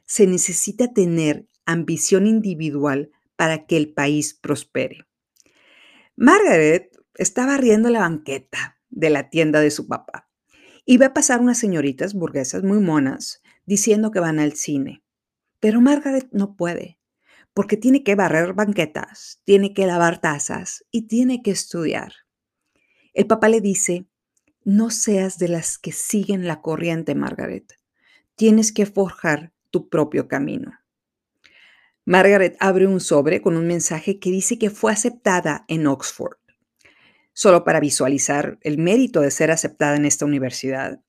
Se 0.05 0.27
necesita 0.27 0.91
tener 0.91 1.47
ambición 1.65 2.27
individual 2.27 3.11
para 3.37 3.65
que 3.65 3.77
el 3.77 3.93
país 3.93 4.33
prospere. 4.33 5.07
Margaret 6.17 6.91
estaba 7.15 7.55
riendo 7.55 7.89
la 7.89 8.01
banqueta 8.01 8.77
de 8.89 9.09
la 9.09 9.29
tienda 9.29 9.61
de 9.61 9.71
su 9.71 9.87
papá 9.87 10.31
ve 10.97 11.05
a 11.05 11.13
pasar 11.13 11.41
unas 11.41 11.57
señoritas 11.57 12.13
burguesas 12.13 12.63
muy 12.63 12.79
monas 12.79 13.41
diciendo 13.65 14.11
que 14.11 14.19
van 14.19 14.39
al 14.39 14.53
cine. 14.53 15.03
Pero 15.59 15.81
Margaret 15.81 16.27
no 16.31 16.55
puede, 16.55 16.99
porque 17.53 17.77
tiene 17.77 18.03
que 18.03 18.15
barrer 18.15 18.53
banquetas, 18.53 19.41
tiene 19.43 19.73
que 19.73 19.85
lavar 19.85 20.21
tazas 20.21 20.85
y 20.91 21.07
tiene 21.07 21.41
que 21.41 21.51
estudiar. 21.51 22.13
El 23.13 23.27
papá 23.27 23.49
le 23.49 23.61
dice 23.61 24.07
no 24.63 24.91
seas 24.91 25.39
de 25.39 25.47
las 25.47 25.79
que 25.79 25.91
siguen 25.91 26.45
la 26.45 26.61
corriente, 26.61 27.15
Margaret. 27.15 27.79
Tienes 28.35 28.71
que 28.71 28.85
forjar 28.85 29.53
tu 29.71 29.89
propio 29.89 30.27
camino. 30.27 30.73
Margaret 32.05 32.57
abre 32.59 32.85
un 32.85 32.99
sobre 32.99 33.41
con 33.41 33.57
un 33.57 33.65
mensaje 33.65 34.19
que 34.19 34.29
dice 34.29 34.59
que 34.59 34.69
fue 34.69 34.91
aceptada 34.91 35.65
en 35.67 35.87
Oxford, 35.87 36.37
solo 37.33 37.63
para 37.63 37.79
visualizar 37.79 38.59
el 38.61 38.77
mérito 38.77 39.21
de 39.21 39.31
ser 39.31 39.49
aceptada 39.49 39.95
en 39.95 40.05
esta 40.05 40.25
universidad. 40.25 41.01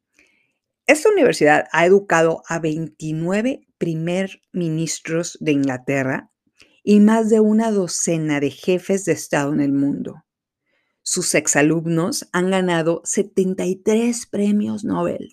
Esta 0.87 1.11
universidad 1.11 1.66
ha 1.72 1.84
educado 1.84 2.42
a 2.49 2.58
29 2.58 3.66
primer 3.76 4.42
ministros 4.52 5.37
de 5.40 5.52
Inglaterra 5.52 6.31
y 6.82 7.00
más 7.00 7.30
de 7.30 7.40
una 7.40 7.70
docena 7.70 8.40
de 8.40 8.50
jefes 8.50 9.04
de 9.04 9.12
Estado 9.12 9.52
en 9.52 9.60
el 9.60 9.72
mundo. 9.72 10.24
Sus 11.02 11.34
exalumnos 11.34 12.28
han 12.32 12.50
ganado 12.50 13.00
73 13.04 14.26
premios 14.26 14.84
Nobel, 14.84 15.32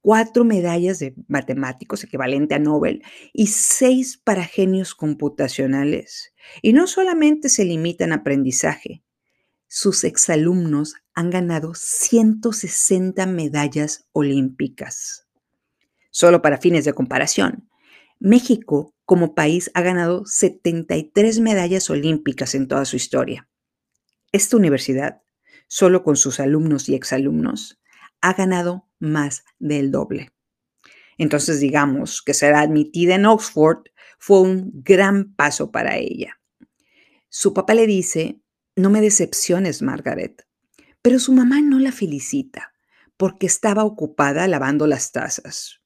cuatro 0.00 0.44
medallas 0.44 0.98
de 0.98 1.14
matemáticos 1.28 2.04
equivalente 2.04 2.54
a 2.54 2.58
Nobel 2.58 3.02
y 3.32 3.46
seis 3.46 4.18
para 4.22 4.44
genios 4.44 4.94
computacionales. 4.94 6.32
Y 6.60 6.72
no 6.72 6.86
solamente 6.86 7.48
se 7.48 7.64
limitan 7.64 8.12
a 8.12 8.16
aprendizaje, 8.16 9.02
sus 9.68 10.04
exalumnos 10.04 10.96
han 11.14 11.30
ganado 11.30 11.72
160 11.74 13.24
medallas 13.24 14.06
olímpicas. 14.12 15.26
Solo 16.10 16.42
para 16.42 16.58
fines 16.58 16.84
de 16.84 16.92
comparación, 16.92 17.70
México 18.20 18.94
como 19.12 19.34
país 19.34 19.70
ha 19.74 19.82
ganado 19.82 20.24
73 20.24 21.40
medallas 21.40 21.90
olímpicas 21.90 22.54
en 22.54 22.66
toda 22.66 22.86
su 22.86 22.96
historia. 22.96 23.46
Esta 24.32 24.56
universidad, 24.56 25.20
solo 25.68 26.02
con 26.02 26.16
sus 26.16 26.40
alumnos 26.40 26.88
y 26.88 26.94
exalumnos, 26.94 27.78
ha 28.22 28.32
ganado 28.32 28.88
más 29.00 29.44
del 29.58 29.90
doble. 29.90 30.32
Entonces, 31.18 31.60
digamos 31.60 32.22
que 32.22 32.32
ser 32.32 32.54
admitida 32.54 33.16
en 33.16 33.26
Oxford 33.26 33.82
fue 34.18 34.40
un 34.40 34.70
gran 34.82 35.34
paso 35.34 35.70
para 35.70 35.98
ella. 35.98 36.40
Su 37.28 37.52
papá 37.52 37.74
le 37.74 37.86
dice, 37.86 38.40
no 38.76 38.88
me 38.88 39.02
decepciones, 39.02 39.82
Margaret, 39.82 40.46
pero 41.02 41.18
su 41.18 41.34
mamá 41.34 41.60
no 41.60 41.78
la 41.78 41.92
felicita 41.92 42.72
porque 43.18 43.44
estaba 43.44 43.84
ocupada 43.84 44.48
lavando 44.48 44.86
las 44.86 45.12
tazas. 45.12 45.82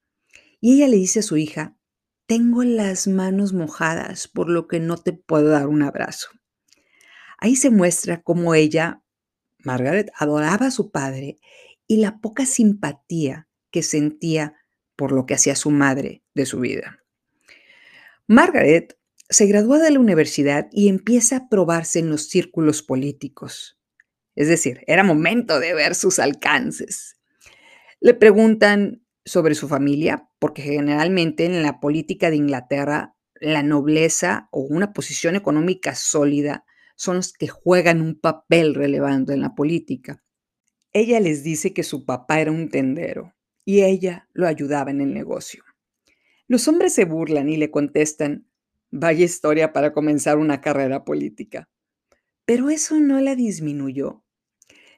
Y 0.61 0.75
ella 0.75 0.87
le 0.87 0.95
dice 0.95 1.19
a 1.19 1.23
su 1.23 1.35
hija, 1.35 1.76
tengo 2.27 2.63
las 2.63 3.07
manos 3.07 3.53
mojadas, 3.53 4.27
por 4.27 4.49
lo 4.49 4.67
que 4.67 4.79
no 4.79 4.97
te 4.97 5.13
puedo 5.13 5.49
dar 5.49 5.67
un 5.67 5.81
abrazo. 5.81 6.27
Ahí 7.39 7.55
se 7.55 7.69
muestra 7.69 8.21
cómo 8.21 8.53
ella, 8.53 9.01
Margaret, 9.59 10.11
adoraba 10.17 10.67
a 10.67 10.71
su 10.71 10.91
padre 10.91 11.39
y 11.87 11.97
la 11.97 12.19
poca 12.19 12.45
simpatía 12.45 13.47
que 13.71 13.81
sentía 13.81 14.55
por 14.95 15.11
lo 15.13 15.25
que 15.25 15.35
hacía 15.35 15.55
su 15.55 15.71
madre 15.71 16.23
de 16.33 16.45
su 16.45 16.59
vida. 16.59 16.99
Margaret 18.27 18.97
se 19.29 19.45
gradúa 19.45 19.79
de 19.79 19.91
la 19.91 19.99
universidad 19.99 20.67
y 20.71 20.89
empieza 20.89 21.37
a 21.37 21.49
probarse 21.49 21.99
en 21.99 22.09
los 22.09 22.27
círculos 22.27 22.81
políticos. 22.81 23.79
Es 24.35 24.49
decir, 24.49 24.83
era 24.87 25.03
momento 25.03 25.59
de 25.59 25.73
ver 25.73 25.95
sus 25.95 26.19
alcances. 26.19 27.17
Le 27.99 28.13
preguntan 28.13 29.06
sobre 29.27 29.55
su 29.55 29.67
familia, 29.67 30.29
porque 30.39 30.61
generalmente 30.61 31.45
en 31.45 31.61
la 31.61 31.79
política 31.79 32.29
de 32.29 32.37
Inglaterra 32.37 33.15
la 33.39 33.61
nobleza 33.61 34.47
o 34.51 34.61
una 34.61 34.93
posición 34.93 35.35
económica 35.35 35.93
sólida 35.95 36.65
son 36.95 37.17
los 37.17 37.33
que 37.33 37.47
juegan 37.47 38.01
un 38.01 38.19
papel 38.19 38.73
relevante 38.73 39.33
en 39.33 39.41
la 39.41 39.53
política. 39.53 40.23
Ella 40.93 41.19
les 41.19 41.43
dice 41.43 41.73
que 41.73 41.83
su 41.83 42.05
papá 42.05 42.39
era 42.39 42.51
un 42.51 42.69
tendero 42.69 43.35
y 43.65 43.83
ella 43.83 44.27
lo 44.33 44.47
ayudaba 44.47 44.91
en 44.91 45.01
el 45.01 45.13
negocio. 45.13 45.63
Los 46.47 46.67
hombres 46.67 46.93
se 46.93 47.05
burlan 47.05 47.49
y 47.49 47.57
le 47.57 47.69
contestan, 47.69 48.47
vaya 48.89 49.25
historia 49.25 49.73
para 49.73 49.91
comenzar 49.91 50.37
una 50.37 50.61
carrera 50.61 51.03
política. 51.03 51.69
Pero 52.45 52.69
eso 52.69 52.99
no 53.01 53.19
la 53.19 53.35
disminuyó. 53.35 54.23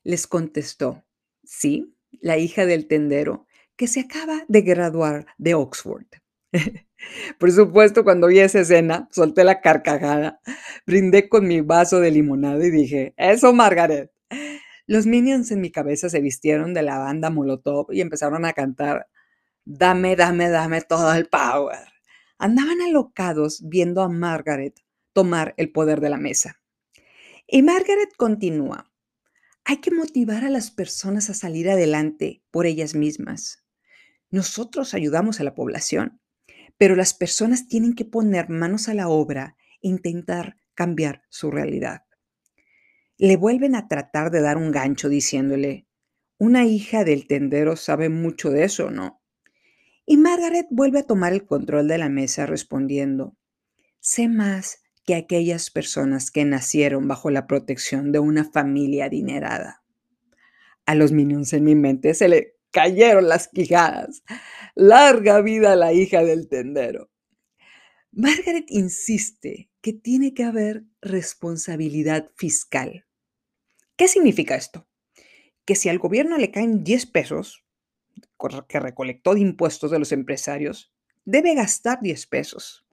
Les 0.04 0.28
contestó, 0.28 1.04
sí, 1.44 1.98
la 2.22 2.38
hija 2.38 2.68
del 2.68 2.88
tendero, 2.88 3.48
que 3.80 3.88
se 3.88 4.02
acaba 4.02 4.44
de 4.50 4.62
graduar 4.62 5.26
de 5.38 5.54
Oxford. 5.54 6.06
Por 7.40 7.50
supuesto, 7.50 8.04
cuando 8.04 8.28
vi 8.28 8.40
esa 8.40 8.60
escena, 8.60 9.08
solté 9.10 9.46
la 9.46 9.62
carcajada, 9.62 10.42
brindé 10.86 11.30
con 11.30 11.48
mi 11.48 11.62
vaso 11.62 12.02
de 12.02 12.12
limonada 12.12 12.62
y 12.66 12.72
dije, 12.72 13.14
eso, 13.16 13.54
Margaret. 13.54 14.12
Los 14.86 15.06
minions 15.06 15.50
en 15.52 15.62
mi 15.62 15.72
cabeza 15.72 16.10
se 16.10 16.20
vistieron 16.20 16.74
de 16.74 16.84
la 16.84 16.98
banda 16.98 17.30
Molotov 17.30 17.94
y 17.94 18.02
empezaron 18.02 18.44
a 18.44 18.52
cantar, 18.52 19.08
dame, 19.64 20.18
dame, 20.18 20.50
dame 20.50 20.82
todo 20.82 21.14
el 21.14 21.28
power. 21.28 21.88
Andaban 22.38 22.82
alocados 22.82 23.62
viendo 23.64 24.02
a 24.02 24.10
Margaret 24.10 24.78
tomar 25.14 25.54
el 25.56 25.72
poder 25.72 26.02
de 26.02 26.10
la 26.10 26.18
mesa. 26.18 26.60
Y 27.48 27.62
Margaret 27.62 28.10
continúa, 28.18 28.92
hay 29.64 29.78
que 29.78 29.92
motivar 29.92 30.44
a 30.44 30.50
las 30.50 30.70
personas 30.70 31.30
a 31.30 31.34
salir 31.34 31.70
adelante 31.70 32.44
por 32.52 32.66
ellas 32.66 32.94
mismas. 32.94 33.64
Nosotros 34.32 34.94
ayudamos 34.94 35.40
a 35.40 35.44
la 35.44 35.56
población, 35.56 36.22
pero 36.78 36.96
las 36.96 37.14
personas 37.14 37.68
tienen 37.68 37.94
que 37.94 38.06
poner 38.06 38.50
manos 38.50 38.88
a 38.88 38.94
la 38.94 39.10
obra 39.10 39.56
e 39.82 39.90
intentar 39.90 40.58
cambiar 40.76 41.24
su 41.30 41.52
realidad. 41.52 42.04
Le 43.18 43.36
vuelven 43.36 43.76
a 43.76 43.88
tratar 43.88 44.32
de 44.32 44.42
dar 44.42 44.58
un 44.58 44.72
gancho 44.72 45.10
diciéndole, 45.10 45.88
una 46.38 46.66
hija 46.66 47.04
del 47.04 47.28
tendero 47.28 47.76
sabe 47.76 48.08
mucho 48.08 48.50
de 48.50 48.64
eso, 48.64 48.92
¿no? 48.92 49.22
Y 50.06 50.18
Margaret 50.18 50.68
vuelve 50.70 51.00
a 51.00 51.04
tomar 51.04 51.34
el 51.34 51.46
control 51.46 51.88
de 51.88 51.98
la 51.98 52.08
mesa 52.08 52.46
respondiendo, 52.46 53.36
sé 54.00 54.30
más 54.30 54.82
que 55.06 55.16
aquellas 55.16 55.70
personas 55.70 56.32
que 56.32 56.46
nacieron 56.46 57.08
bajo 57.08 57.30
la 57.30 57.46
protección 57.46 58.12
de 58.12 58.20
una 58.20 58.46
familia 58.46 59.06
adinerada. 59.06 59.84
A 60.86 60.96
los 60.96 61.12
minions 61.12 61.52
en 61.54 61.64
mi 61.64 61.76
mente 61.76 62.14
se 62.14 62.30
le 62.30 62.59
cayeron 62.72 63.28
las 63.28 63.48
quijadas. 63.48 64.24
Larga 64.76 65.42
vida 65.42 65.74
a 65.74 65.76
la 65.76 65.94
hija 65.94 66.24
del 66.24 66.48
tendero. 66.48 67.10
Margaret 68.12 68.66
insiste 68.70 69.70
que 69.82 69.94
tiene 69.94 70.34
que 70.34 70.44
haber 70.44 70.84
responsabilidad 71.02 72.32
fiscal. 72.36 73.06
¿Qué 73.96 74.08
significa 74.08 74.56
esto? 74.56 74.88
Que 75.66 75.76
si 75.76 75.90
al 75.90 76.00
gobierno 76.00 76.38
le 76.38 76.52
caen 76.52 76.84
10 76.84 77.06
pesos 77.08 77.66
que 78.68 78.80
recolectó 78.80 79.34
de 79.34 79.42
impuestos 79.42 79.92
de 79.92 80.00
los 80.00 80.12
empresarios, 80.12 80.92
debe 81.26 81.54
gastar 81.54 82.00
10 82.02 82.28
pesos. 82.28 82.86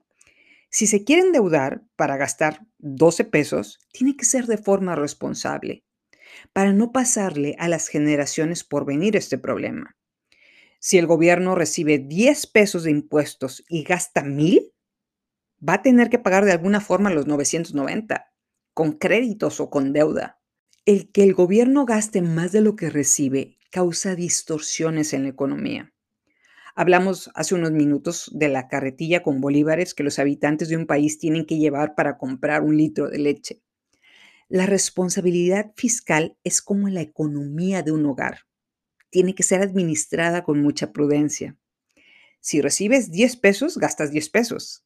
Si 0.69 0.85
se 0.85 1.03
quiere 1.03 1.23
endeudar 1.23 1.81
para 1.95 2.17
gastar 2.17 2.67
12 2.77 3.23
pesos, 3.25 3.79
tiene 3.91 4.15
que 4.15 4.25
ser 4.25 4.45
de 4.45 4.57
forma 4.57 4.95
responsable 4.95 5.86
para 6.53 6.73
no 6.73 6.91
pasarle 6.91 7.55
a 7.59 7.67
las 7.67 7.87
generaciones 7.87 8.63
por 8.63 8.85
venir 8.85 9.15
este 9.15 9.37
problema. 9.37 9.95
Si 10.79 10.97
el 10.97 11.07
gobierno 11.07 11.55
recibe 11.55 11.97
10 11.97 12.47
pesos 12.47 12.83
de 12.83 12.91
impuestos 12.91 13.63
y 13.67 13.83
gasta 13.83 14.23
1000, 14.23 14.73
va 15.67 15.75
a 15.75 15.81
tener 15.81 16.09
que 16.09 16.19
pagar 16.19 16.45
de 16.45 16.51
alguna 16.51 16.81
forma 16.81 17.09
los 17.09 17.27
990, 17.27 18.31
con 18.73 18.93
créditos 18.93 19.59
o 19.59 19.69
con 19.69 19.91
deuda. 19.91 20.39
El 20.85 21.11
que 21.11 21.23
el 21.23 21.33
gobierno 21.33 21.85
gaste 21.85 22.21
más 22.21 22.51
de 22.51 22.61
lo 22.61 22.75
que 22.75 22.89
recibe 22.89 23.57
causa 23.71 24.15
distorsiones 24.15 25.13
en 25.13 25.23
la 25.23 25.29
economía. 25.29 25.93
Hablamos 26.75 27.31
hace 27.33 27.55
unos 27.55 27.71
minutos 27.71 28.29
de 28.33 28.49
la 28.49 28.67
carretilla 28.67 29.23
con 29.23 29.41
bolívares 29.41 29.95
que 29.95 30.03
los 30.03 30.19
habitantes 30.19 30.69
de 30.69 30.77
un 30.77 30.85
país 30.85 31.17
tienen 31.17 31.45
que 31.45 31.57
llevar 31.57 31.95
para 31.95 32.19
comprar 32.19 32.61
un 32.61 32.77
litro 32.77 33.09
de 33.09 33.17
leche. 33.17 33.61
La 34.49 34.65
responsabilidad 34.65 35.73
fiscal 35.75 36.37
es 36.45 36.61
como 36.61 36.87
la 36.87 37.01
economía 37.01 37.83
de 37.83 37.91
un 37.91 38.05
hogar. 38.05 38.45
Tiene 39.09 39.35
que 39.35 39.43
ser 39.43 39.61
administrada 39.61 40.45
con 40.45 40.61
mucha 40.61 40.93
prudencia. 40.93 41.57
Si 42.39 42.61
recibes 42.61 43.11
10 43.11 43.35
pesos, 43.37 43.77
gastas 43.77 44.09
10 44.11 44.29
pesos. 44.29 44.85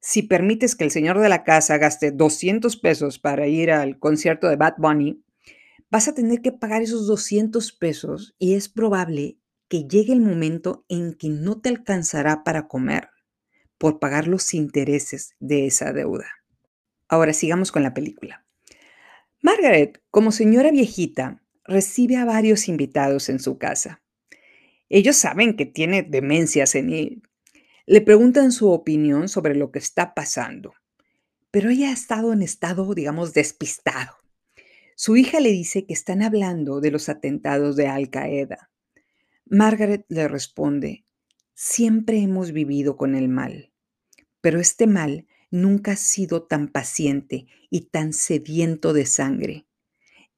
Si 0.00 0.22
permites 0.22 0.76
que 0.76 0.84
el 0.84 0.90
señor 0.90 1.18
de 1.18 1.30
la 1.30 1.44
casa 1.44 1.78
gaste 1.78 2.10
200 2.10 2.76
pesos 2.76 3.18
para 3.18 3.46
ir 3.46 3.70
al 3.70 3.98
concierto 3.98 4.48
de 4.48 4.56
Bad 4.56 4.74
Bunny, 4.76 5.24
vas 5.90 6.06
a 6.08 6.14
tener 6.14 6.42
que 6.42 6.52
pagar 6.52 6.82
esos 6.82 7.06
200 7.06 7.72
pesos 7.72 8.34
y 8.38 8.54
es 8.54 8.68
probable 8.68 9.38
que 9.68 9.84
llegue 9.88 10.12
el 10.12 10.20
momento 10.20 10.84
en 10.88 11.14
que 11.14 11.30
no 11.30 11.58
te 11.62 11.70
alcanzará 11.70 12.44
para 12.44 12.68
comer 12.68 13.08
por 13.78 13.98
pagar 13.98 14.28
los 14.28 14.52
intereses 14.52 15.36
de 15.40 15.66
esa 15.66 15.94
deuda. 15.94 16.26
Ahora 17.08 17.32
sigamos 17.32 17.72
con 17.72 17.82
la 17.82 17.94
película. 17.94 18.44
Margaret, 19.42 20.02
como 20.10 20.32
señora 20.32 20.70
viejita, 20.70 21.42
recibe 21.64 22.16
a 22.16 22.26
varios 22.26 22.68
invitados 22.68 23.30
en 23.30 23.40
su 23.40 23.56
casa. 23.56 24.02
Ellos 24.90 25.16
saben 25.16 25.56
que 25.56 25.64
tiene 25.64 26.02
demencia 26.02 26.66
senil. 26.66 27.22
Le 27.86 28.02
preguntan 28.02 28.52
su 28.52 28.70
opinión 28.70 29.28
sobre 29.28 29.54
lo 29.54 29.70
que 29.70 29.78
está 29.78 30.14
pasando, 30.14 30.74
pero 31.50 31.70
ella 31.70 31.88
ha 31.88 31.92
estado 31.92 32.32
en 32.34 32.42
estado, 32.42 32.94
digamos, 32.94 33.32
despistado. 33.32 34.12
Su 34.94 35.16
hija 35.16 35.40
le 35.40 35.50
dice 35.50 35.86
que 35.86 35.94
están 35.94 36.20
hablando 36.22 36.82
de 36.82 36.90
los 36.90 37.08
atentados 37.08 37.76
de 37.76 37.86
Al 37.86 38.10
Qaeda. 38.10 38.70
Margaret 39.46 40.04
le 40.08 40.28
responde, 40.28 41.06
siempre 41.54 42.18
hemos 42.18 42.52
vivido 42.52 42.98
con 42.98 43.14
el 43.14 43.28
mal, 43.28 43.72
pero 44.42 44.60
este 44.60 44.86
mal 44.86 45.26
nunca 45.50 45.92
ha 45.92 45.96
sido 45.96 46.42
tan 46.44 46.68
paciente 46.68 47.46
y 47.70 47.82
tan 47.82 48.12
sediento 48.12 48.92
de 48.92 49.06
sangre. 49.06 49.66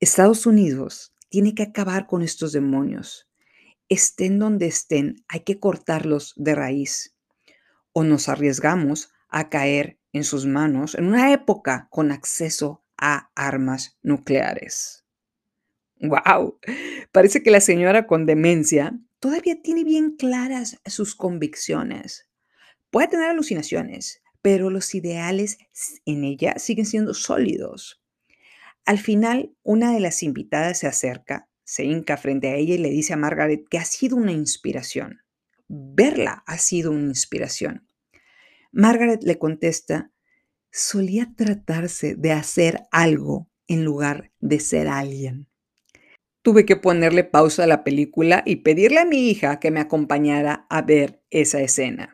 Estados 0.00 0.46
Unidos 0.46 1.14
tiene 1.28 1.54
que 1.54 1.62
acabar 1.62 2.06
con 2.06 2.22
estos 2.22 2.52
demonios. 2.52 3.28
Estén 3.88 4.38
donde 4.38 4.66
estén, 4.66 5.24
hay 5.28 5.40
que 5.40 5.60
cortarlos 5.60 6.34
de 6.36 6.54
raíz. 6.54 7.14
O 7.92 8.04
nos 8.04 8.28
arriesgamos 8.28 9.10
a 9.28 9.48
caer 9.48 9.98
en 10.12 10.24
sus 10.24 10.46
manos 10.46 10.94
en 10.94 11.06
una 11.06 11.32
época 11.32 11.88
con 11.90 12.10
acceso 12.10 12.84
a 12.96 13.30
armas 13.34 13.98
nucleares. 14.02 15.04
¡Wow! 16.00 16.58
Parece 17.12 17.42
que 17.42 17.50
la 17.50 17.60
señora 17.60 18.06
con 18.06 18.26
demencia 18.26 18.98
todavía 19.20 19.62
tiene 19.62 19.84
bien 19.84 20.16
claras 20.16 20.78
sus 20.86 21.14
convicciones. 21.14 22.28
Puede 22.90 23.08
tener 23.08 23.30
alucinaciones, 23.30 24.21
pero 24.42 24.68
los 24.70 24.94
ideales 24.94 25.58
en 26.04 26.24
ella 26.24 26.58
siguen 26.58 26.86
siendo 26.86 27.14
sólidos. 27.14 28.02
Al 28.84 28.98
final, 28.98 29.54
una 29.62 29.92
de 29.92 30.00
las 30.00 30.22
invitadas 30.22 30.80
se 30.80 30.88
acerca, 30.88 31.48
se 31.64 31.84
hinca 31.84 32.16
frente 32.16 32.48
a 32.48 32.56
ella 32.56 32.74
y 32.74 32.78
le 32.78 32.90
dice 32.90 33.12
a 33.12 33.16
Margaret 33.16 33.64
que 33.70 33.78
ha 33.78 33.84
sido 33.84 34.16
una 34.16 34.32
inspiración. 34.32 35.22
Verla 35.68 36.42
ha 36.46 36.58
sido 36.58 36.90
una 36.90 37.06
inspiración. 37.06 37.86
Margaret 38.72 39.22
le 39.22 39.38
contesta, 39.38 40.10
solía 40.70 41.32
tratarse 41.36 42.16
de 42.16 42.32
hacer 42.32 42.82
algo 42.90 43.48
en 43.68 43.84
lugar 43.84 44.32
de 44.40 44.58
ser 44.58 44.88
alguien. 44.88 45.48
Tuve 46.42 46.66
que 46.66 46.74
ponerle 46.74 47.22
pausa 47.22 47.64
a 47.64 47.68
la 47.68 47.84
película 47.84 48.42
y 48.44 48.56
pedirle 48.56 48.98
a 48.98 49.04
mi 49.04 49.30
hija 49.30 49.60
que 49.60 49.70
me 49.70 49.78
acompañara 49.78 50.66
a 50.68 50.82
ver 50.82 51.22
esa 51.30 51.60
escena. 51.60 52.11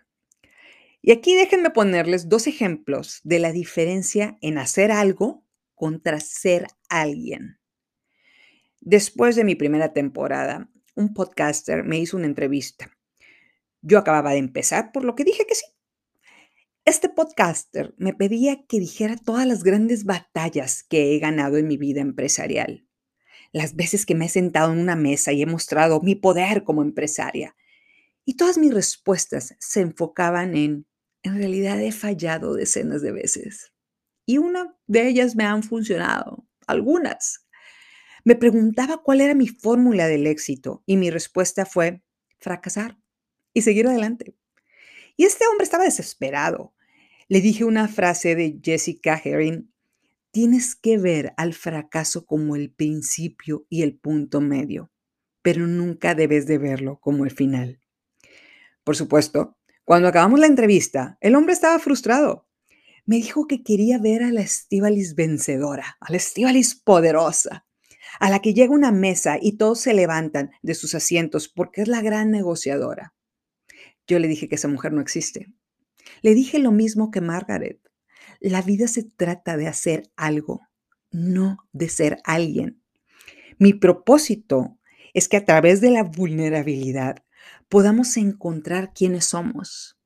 Y 1.01 1.13
aquí 1.13 1.35
déjenme 1.37 1.71
ponerles 1.71 2.29
dos 2.29 2.47
ejemplos 2.47 3.21
de 3.25 3.39
la 3.39 3.53
diferencia 3.53 4.37
en 4.41 4.59
hacer 4.59 4.91
algo 4.91 5.45
contra 5.75 6.21
ser 6.21 6.67
alguien. 6.89 7.59
Después 8.81 9.37
de 9.37 9.45
mi 9.45 9.55
primera 9.55 9.93
temporada, 9.93 10.71
un 10.95 11.15
podcaster 11.15 11.85
me 11.85 11.99
hizo 11.99 12.17
una 12.17 12.27
entrevista. 12.27 12.91
Yo 13.81 13.99
acababa 13.99 14.33
de 14.33 14.39
empezar, 14.39 14.91
por 14.93 15.05
lo 15.05 15.15
que 15.15 15.25
dije 15.25 15.47
que 15.47 15.55
sí. 15.55 15.65
Este 16.85 17.09
podcaster 17.09 17.95
me 17.99 18.15
pedía 18.15 18.65
que 18.67 18.81
dijera 18.81 19.17
todas 19.17 19.47
las 19.47 19.63
grandes 19.63 20.05
batallas 20.05 20.83
que 20.83 21.15
he 21.15 21.19
ganado 21.19 21.59
en 21.59 21.69
mi 21.69 21.77
vida 21.77 22.01
empresarial. 22.01 22.87
Las 23.53 23.77
veces 23.77 24.07
que 24.07 24.15
me 24.15 24.27
he 24.27 24.29
sentado 24.29 24.73
en 24.73 24.81
una 24.81 24.97
mesa 24.97 25.33
y 25.33 25.43
he 25.43 25.47
mostrado 25.47 26.01
mi 26.01 26.15
poder 26.15 26.65
como 26.65 26.83
empresaria. 26.83 27.55
Y 28.25 28.37
todas 28.37 28.59
mis 28.59 28.75
respuestas 28.75 29.55
se 29.59 29.81
enfocaban 29.81 30.57
en, 30.57 30.87
en 31.29 31.37
realidad 31.37 31.81
he 31.81 31.93
fallado 31.93 32.55
decenas 32.55 33.03
de 33.03 33.13
veces. 33.13 33.73
Y 34.27 34.39
una 34.39 34.77
de 34.87 35.09
ellas 35.09 35.37
me 35.37 35.45
han 35.45 35.63
funcionado, 35.63 36.47
algunas. 36.67 37.47
Me 38.25 38.35
preguntaba 38.35 39.03
cuál 39.03 39.21
era 39.21 39.35
mi 39.35 39.49
fórmula 39.49 40.07
del 40.07 40.27
éxito 40.27 40.83
y 40.87 40.97
mi 40.97 41.11
respuesta 41.11 41.65
fue 41.65 42.03
fracasar 42.39 42.99
y 43.55 43.63
seguir 43.63 43.87
adelante. 43.87 44.37
Y 45.17 45.25
este 45.25 45.47
hombre 45.47 45.65
estaba 45.65 45.85
desesperado. 45.85 46.75
Le 47.29 47.41
dije 47.41 47.65
una 47.65 47.89
frase 47.89 48.35
de 48.35 48.61
Jessica 48.63 49.21
Herring, 49.23 49.73
tienes 50.31 50.75
que 50.75 50.99
ver 50.99 51.35
al 51.37 51.55
fracaso 51.55 52.25
como 52.27 52.57
el 52.57 52.71
principio 52.71 53.67
y 53.69 53.83
el 53.83 53.99
punto 53.99 54.41
medio, 54.41 54.91
pero 55.43 55.67
nunca 55.67 56.15
debes 56.15 56.47
de 56.47 56.59
verlo 56.59 57.01
como 57.01 57.25
el 57.25 57.31
final. 57.31 57.81
Por 58.85 58.97
supuesto, 58.97 59.58
cuando 59.89 60.09
acabamos 60.09 60.39
la 60.39 60.47
entrevista, 60.47 61.17
el 61.23 61.35
hombre 61.35 61.55
estaba 61.55 61.79
frustrado. 61.79 62.47
Me 63.07 63.17
dijo 63.17 63.47
que 63.47 63.63
quería 63.63 63.97
ver 63.97 64.23
a 64.23 64.31
la 64.31 64.43
Estivalis 64.43 65.15
vencedora, 65.15 65.97
a 65.99 66.13
la 66.13 66.19
Estivalis 66.19 66.75
poderosa, 66.75 67.65
a 68.21 68.29
la 68.29 68.41
que 68.41 68.53
llega 68.53 68.75
una 68.75 68.93
mesa 68.93 69.39
y 69.41 69.57
todos 69.57 69.81
se 69.81 69.95
levantan 69.95 70.51
de 70.61 70.75
sus 70.75 70.95
asientos 70.95 71.49
porque 71.49 71.81
es 71.81 71.89
la 71.89 72.03
gran 72.03 72.31
negociadora. 72.31 73.15
Yo 74.07 74.19
le 74.19 74.29
dije 74.29 74.47
que 74.47 74.57
esa 74.57 74.69
mujer 74.69 74.93
no 74.93 75.01
existe. 75.01 75.55
Le 76.21 76.35
dije 76.35 76.59
lo 76.59 76.71
mismo 76.71 77.11
que 77.11 77.23
Margaret. 77.23 77.81
La 78.41 78.61
vida 78.61 78.89
se 78.89 79.05
trata 79.05 79.57
de 79.57 79.69
hacer 79.69 80.11
algo, 80.17 80.69
no 81.11 81.67
de 81.73 81.89
ser 81.89 82.19
alguien. 82.25 82.83
Mi 83.59 83.73
propósito 83.73 84.79
es 85.15 85.29
que 85.29 85.39
a 85.39 85.47
través 85.47 85.81
de 85.81 85.93
la 85.93 86.03
vulnerabilidad 86.03 87.25
podamos 87.69 88.17
encontrar 88.17 88.93
quiénes 88.93 89.27
somos. 89.27 89.99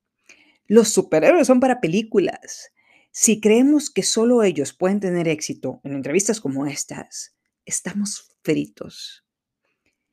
Los 0.67 0.89
superhéroes 0.89 1.47
son 1.47 1.59
para 1.59 1.81
películas. 1.81 2.71
Si 3.11 3.39
creemos 3.39 3.89
que 3.89 4.03
solo 4.03 4.43
ellos 4.43 4.73
pueden 4.73 4.99
tener 4.99 5.27
éxito 5.27 5.81
en 5.83 5.93
entrevistas 5.93 6.41
como 6.41 6.65
estas, 6.65 7.35
estamos 7.65 8.35
fritos. 8.41 9.25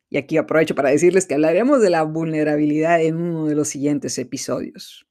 Y 0.08 0.18
aquí 0.18 0.36
aprovecho 0.36 0.74
para 0.74 0.90
decirles 0.90 1.26
que 1.26 1.34
hablaremos 1.34 1.80
de 1.80 1.90
la 1.90 2.02
vulnerabilidad 2.02 3.00
en 3.00 3.16
uno 3.16 3.46
de 3.46 3.54
los 3.54 3.68
siguientes 3.68 4.18
episodios. 4.18 5.06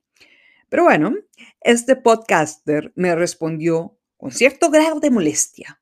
Pero 0.67 0.83
bueno, 0.83 1.15
este 1.61 1.95
podcaster 1.95 2.91
me 2.95 3.15
respondió 3.15 3.97
con 4.17 4.31
cierto 4.31 4.69
grado 4.69 4.99
de 4.99 5.09
molestia. 5.09 5.81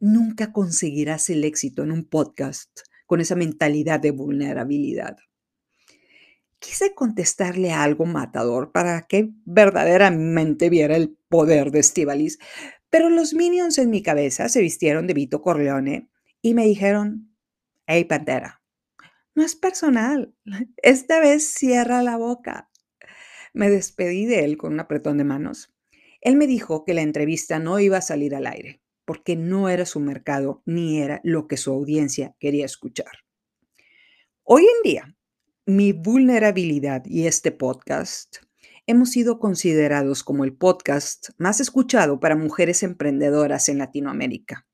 Nunca 0.00 0.52
conseguirás 0.52 1.30
el 1.30 1.44
éxito 1.44 1.82
en 1.82 1.92
un 1.92 2.04
podcast 2.04 2.80
con 3.06 3.20
esa 3.20 3.36
mentalidad 3.36 4.00
de 4.00 4.10
vulnerabilidad. 4.10 5.18
Quise 6.64 6.94
contestarle 6.94 7.72
algo 7.72 8.06
matador 8.06 8.72
para 8.72 9.02
que 9.02 9.28
verdaderamente 9.44 10.70
viera 10.70 10.96
el 10.96 11.14
poder 11.28 11.70
de 11.70 11.80
Estivalis, 11.80 12.38
pero 12.88 13.10
los 13.10 13.34
minions 13.34 13.76
en 13.76 13.90
mi 13.90 14.02
cabeza 14.02 14.48
se 14.48 14.62
vistieron 14.62 15.06
de 15.06 15.12
Vito 15.12 15.42
Corleone 15.42 16.08
y 16.40 16.54
me 16.54 16.64
dijeron, 16.64 17.36
hey 17.86 18.04
Pantera, 18.04 18.62
no 19.34 19.44
es 19.44 19.56
personal, 19.56 20.34
esta 20.78 21.20
vez 21.20 21.52
cierra 21.52 22.02
la 22.02 22.16
boca. 22.16 22.70
Me 23.52 23.68
despedí 23.68 24.24
de 24.24 24.44
él 24.44 24.56
con 24.56 24.72
un 24.72 24.80
apretón 24.80 25.18
de 25.18 25.24
manos. 25.24 25.74
Él 26.22 26.36
me 26.36 26.46
dijo 26.46 26.86
que 26.86 26.94
la 26.94 27.02
entrevista 27.02 27.58
no 27.58 27.78
iba 27.78 27.98
a 27.98 28.02
salir 28.02 28.34
al 28.34 28.46
aire, 28.46 28.80
porque 29.04 29.36
no 29.36 29.68
era 29.68 29.84
su 29.84 30.00
mercado 30.00 30.62
ni 30.64 31.02
era 31.02 31.20
lo 31.24 31.46
que 31.46 31.58
su 31.58 31.72
audiencia 31.72 32.34
quería 32.40 32.64
escuchar. 32.64 33.12
Hoy 34.44 34.62
en 34.62 34.90
día, 34.90 35.13
mi 35.66 35.92
vulnerabilidad 35.92 37.04
y 37.06 37.26
este 37.26 37.50
podcast 37.50 38.36
hemos 38.86 39.10
sido 39.10 39.38
considerados 39.38 40.22
como 40.22 40.44
el 40.44 40.54
podcast 40.54 41.30
más 41.38 41.58
escuchado 41.58 42.20
para 42.20 42.36
mujeres 42.36 42.82
emprendedoras 42.82 43.70
en 43.70 43.78
Latinoamérica. 43.78 44.66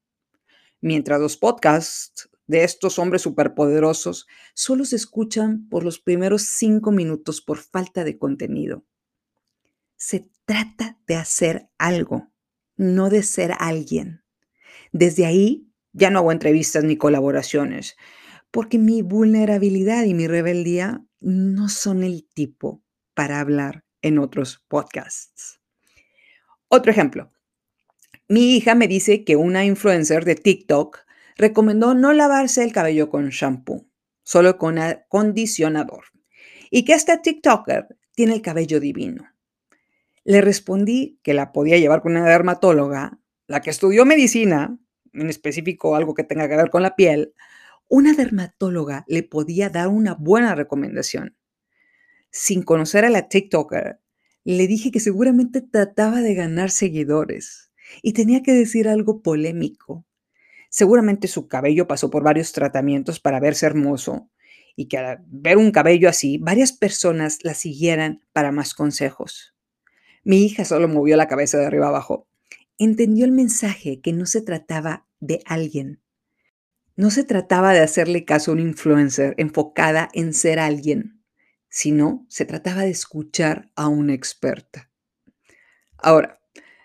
Mientras 0.81 1.21
los 1.21 1.37
podcasts 1.37 2.29
de 2.49 2.65
estos 2.65 2.99
hombres 2.99 3.23
superpoderosos 3.23 4.27
solo 4.53 4.85
se 4.85 4.97
escuchan 4.97 5.69
por 5.69 5.85
los 5.85 6.01
primeros 6.01 6.43
cinco 6.43 6.91
minutos 6.91 7.41
por 7.41 7.59
falta 7.59 8.03
de 8.03 8.19
contenido. 8.19 8.85
Se 9.95 10.29
trata 10.45 10.99
de 11.07 11.15
hacer 11.15 11.69
algo, 11.79 12.33
no 12.77 13.11
de 13.11 13.23
ser 13.23 13.53
alguien. 13.61 14.25
Desde 14.91 15.27
ahí 15.27 15.69
ya 15.93 16.11
no 16.11 16.19
hago 16.19 16.33
entrevistas 16.33 16.83
ni 16.83 16.97
colaboraciones, 16.97 17.97
porque 18.51 18.79
mi 18.79 19.03
vulnerabilidad 19.03 20.05
y 20.05 20.15
mi 20.15 20.27
rebeldía 20.27 21.05
no 21.21 21.69
son 21.69 22.03
el 22.03 22.27
tipo 22.35 22.83
para 23.15 23.41
hablar 23.41 23.85
en 24.03 24.19
otros 24.19 24.65
podcasts. 24.69 25.61
Otro 26.69 26.91
ejemplo. 26.91 27.31
Mi 28.29 28.57
hija 28.57 28.75
me 28.75 28.89
dice 28.89 29.25
que 29.25 29.37
una 29.37 29.65
influencer 29.65 30.25
de 30.25 30.37
TikTok 30.37 30.99
recomendó 31.37 31.95
no 31.95 32.13
lavarse 32.13 32.63
el 32.63 32.73
cabello 32.73 33.11
con 33.11 33.29
shampoo, 33.31 33.89
solo 34.23 34.57
con 34.57 34.79
acondicionador, 34.79 36.05
y 36.71 36.85
que 36.85 36.93
este 36.93 37.19
TikToker 37.19 37.89
tiene 38.15 38.35
el 38.35 38.43
cabello 38.43 38.79
divino. 38.79 39.29
Le 40.25 40.41
respondí 40.41 41.19
que 41.23 41.35
la 41.35 41.51
podía 41.51 41.79
llevar 41.79 42.03
con 42.03 42.13
una 42.13 42.29
dermatóloga, 42.29 43.19
la 43.47 43.61
que 43.61 43.71
estudió 43.71 44.07
medicina, 44.07 44.79
en 45.13 45.29
específico 45.29 45.97
algo 45.97 46.15
que 46.15 46.23
tenga 46.23 46.49
que 46.49 46.57
ver 46.57 46.71
con 46.71 46.83
la 46.83 46.95
piel, 46.95 47.35
una 47.91 48.15
dermatóloga 48.15 49.05
le 49.07 49.23
podía 49.23 49.69
dar 49.69 49.89
una 49.89 50.15
buena 50.15 50.55
recomendación. 50.55 51.37
Sin 52.31 52.63
conocer 52.63 53.05
a 53.05 53.11
la 53.11 53.29
TikToker, 53.29 54.01
le 54.45 54.67
dije 54.67 54.91
que 54.91 55.01
seguramente 55.01 55.61
trataba 55.61 56.23
de 56.23 56.35
ganar 56.35 56.71
seguidores 56.71 57.71
y 58.03 58.15
tenía 58.15 58.43
que 58.43 58.55
decir 58.55 58.89
algo 58.89 59.21
polémico, 59.21 60.07
Seguramente 60.71 61.27
su 61.27 61.49
cabello 61.49 61.89
pasó 61.89 62.11
por 62.11 62.23
varios 62.23 62.53
tratamientos 62.53 63.19
para 63.19 63.41
verse 63.41 63.67
hermoso 63.67 64.31
y 64.77 64.87
que 64.87 64.99
al 64.99 65.19
ver 65.27 65.57
un 65.57 65.73
cabello 65.73 66.09
así, 66.09 66.39
varias 66.39 66.73
personas 66.73 67.41
la 67.43 67.55
siguieran 67.55 68.25
para 68.33 68.53
más 68.53 68.73
consejos. 68.73 69.57
Mi 70.23 70.45
hija 70.45 70.65
solo 70.65 70.87
movió 70.87 71.17
la 71.17 71.27
cabeza 71.27 71.59
de 71.59 71.67
arriba 71.67 71.89
abajo. 71.89 72.29
Entendió 72.79 73.25
el 73.25 73.33
mensaje 73.33 74.01
que 74.01 74.13
no 74.13 74.27
se 74.27 74.43
trataba 74.43 75.09
de 75.19 75.43
alguien. 75.45 76.01
No 77.01 77.09
se 77.09 77.25
trataba 77.25 77.73
de 77.73 77.81
hacerle 77.81 78.27
caso 78.27 78.51
a 78.51 78.55
un 78.55 78.61
influencer 78.61 79.35
enfocada 79.39 80.11
en 80.13 80.35
ser 80.35 80.59
alguien, 80.59 81.25
sino 81.71 82.27
se 82.29 82.45
trataba 82.45 82.83
de 82.83 82.91
escuchar 82.91 83.71
a 83.75 83.89
una 83.89 84.13
experta. 84.13 84.91
Ahora, 85.97 86.43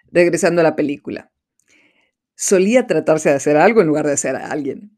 regresando 0.10 0.62
a 0.62 0.63
la 0.63 0.78
película 0.78 1.34
solía 2.34 2.88
tratarse 2.88 3.28
de 3.28 3.36
hacer 3.36 3.58
algo 3.58 3.82
en 3.82 3.88
lugar 3.88 4.08
de 4.08 4.15
ser 4.15 4.38
alguien. 4.38 4.97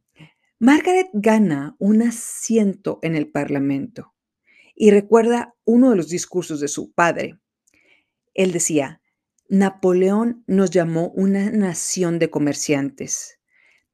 Margaret 0.60 1.08
gana 1.14 1.76
un 1.80 2.04
asiento 2.04 3.00
en 3.02 3.16
el 3.16 3.28
Parlamento 3.28 4.14
y 4.76 4.92
recuerda 4.92 5.56
uno 5.66 5.90
de 5.90 5.96
los 5.96 6.10
discursos 6.10 6.60
de 6.60 6.68
su 6.68 6.92
padre. 6.92 7.40
Él 8.36 8.52
decía, 8.52 9.02
Napoleón 9.50 10.44
nos 10.46 10.70
llamó 10.70 11.10
una 11.16 11.50
nación 11.50 12.20
de 12.20 12.30
comerciantes. 12.30 13.37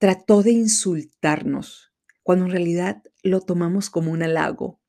Trató 0.03 0.43
de 0.43 0.51
insultarnos, 0.51 1.93
cuando 2.23 2.43
en 2.43 2.51
realidad 2.51 3.01
lo 3.21 3.39
tomamos 3.39 3.89
como 3.89 4.11
un 4.11 4.21
halago. 4.21 4.81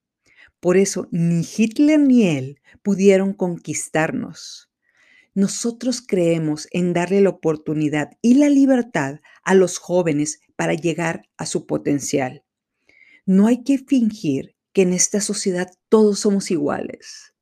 Por 0.59 0.77
eso 0.77 1.07
ni 1.13 1.47
Hitler 1.57 2.01
ni 2.01 2.27
él 2.27 2.61
pudieron 2.83 3.33
conquistarnos. 3.33 4.73
Nosotros 5.33 6.03
creemos 6.05 6.67
en 6.73 6.95
darle 6.95 7.21
la 7.21 7.29
oportunidad 7.29 8.19
y 8.23 8.35
la 8.35 8.49
libertad 8.49 9.21
a 9.45 9.55
los 9.55 9.79
jóvenes 9.79 10.41
para 10.57 10.75
llegar 10.75 11.29
a 11.37 11.47
su 11.47 11.65
potencial. 11.65 12.43
No 13.25 13.47
hay 13.47 13.63
que 13.63 13.79
fingir 13.79 14.57
que 14.73 14.83
en 14.83 14.93
esta 14.93 15.21
sociedad 15.21 15.71
todos 15.89 16.19
somos 16.19 16.51
iguales. 16.51 17.35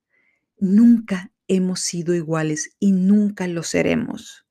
Nunca 0.59 1.33
hemos 1.49 1.81
sido 1.81 2.15
iguales 2.15 2.77
y 2.79 2.93
nunca 2.93 3.49
lo 3.49 3.63
seremos. 3.63 4.42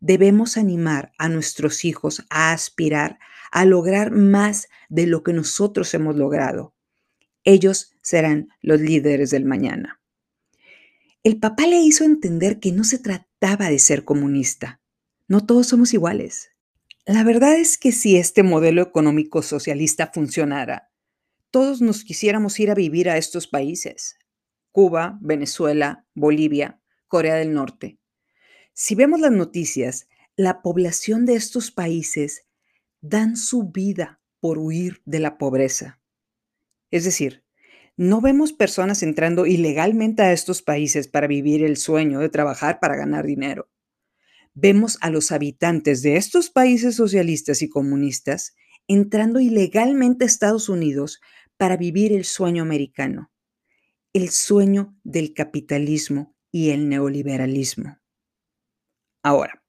Debemos 0.00 0.56
animar 0.56 1.12
a 1.18 1.28
nuestros 1.28 1.84
hijos 1.84 2.24
a 2.30 2.52
aspirar 2.52 3.18
a 3.50 3.64
lograr 3.64 4.10
más 4.10 4.68
de 4.88 5.06
lo 5.06 5.22
que 5.22 5.32
nosotros 5.32 5.92
hemos 5.94 6.16
logrado. 6.16 6.74
Ellos 7.44 7.96
serán 8.02 8.48
los 8.60 8.80
líderes 8.80 9.30
del 9.30 9.44
mañana. 9.44 10.00
El 11.22 11.38
papá 11.38 11.66
le 11.66 11.80
hizo 11.80 12.04
entender 12.04 12.60
que 12.60 12.72
no 12.72 12.84
se 12.84 12.98
trataba 12.98 13.68
de 13.68 13.78
ser 13.78 14.04
comunista. 14.04 14.80
No 15.28 15.44
todos 15.44 15.66
somos 15.66 15.92
iguales. 15.92 16.50
La 17.06 17.24
verdad 17.24 17.56
es 17.56 17.76
que 17.76 17.92
si 17.92 18.16
este 18.16 18.42
modelo 18.42 18.82
económico 18.82 19.42
socialista 19.42 20.10
funcionara, 20.12 20.90
todos 21.50 21.80
nos 21.80 22.04
quisiéramos 22.04 22.58
ir 22.60 22.70
a 22.70 22.74
vivir 22.74 23.10
a 23.10 23.16
estos 23.16 23.46
países. 23.46 24.16
Cuba, 24.70 25.18
Venezuela, 25.20 26.06
Bolivia, 26.14 26.80
Corea 27.08 27.34
del 27.34 27.52
Norte. 27.52 27.99
Si 28.82 28.94
vemos 28.94 29.20
las 29.20 29.30
noticias, 29.30 30.08
la 30.36 30.62
población 30.62 31.26
de 31.26 31.34
estos 31.34 31.70
países 31.70 32.46
dan 33.02 33.36
su 33.36 33.70
vida 33.70 34.22
por 34.40 34.56
huir 34.56 35.02
de 35.04 35.20
la 35.20 35.36
pobreza. 35.36 36.00
Es 36.90 37.04
decir, 37.04 37.44
no 37.98 38.22
vemos 38.22 38.54
personas 38.54 39.02
entrando 39.02 39.44
ilegalmente 39.44 40.22
a 40.22 40.32
estos 40.32 40.62
países 40.62 41.08
para 41.08 41.26
vivir 41.26 41.62
el 41.62 41.76
sueño 41.76 42.20
de 42.20 42.30
trabajar 42.30 42.80
para 42.80 42.96
ganar 42.96 43.26
dinero. 43.26 43.68
Vemos 44.54 44.96
a 45.02 45.10
los 45.10 45.30
habitantes 45.30 46.00
de 46.00 46.16
estos 46.16 46.48
países 46.48 46.94
socialistas 46.94 47.60
y 47.60 47.68
comunistas 47.68 48.54
entrando 48.88 49.40
ilegalmente 49.40 50.24
a 50.24 50.26
Estados 50.26 50.70
Unidos 50.70 51.20
para 51.58 51.76
vivir 51.76 52.14
el 52.14 52.24
sueño 52.24 52.62
americano, 52.62 53.30
el 54.14 54.30
sueño 54.30 54.96
del 55.04 55.34
capitalismo 55.34 56.34
y 56.50 56.70
el 56.70 56.88
neoliberalismo. 56.88 57.99
Ahora, 59.22 59.62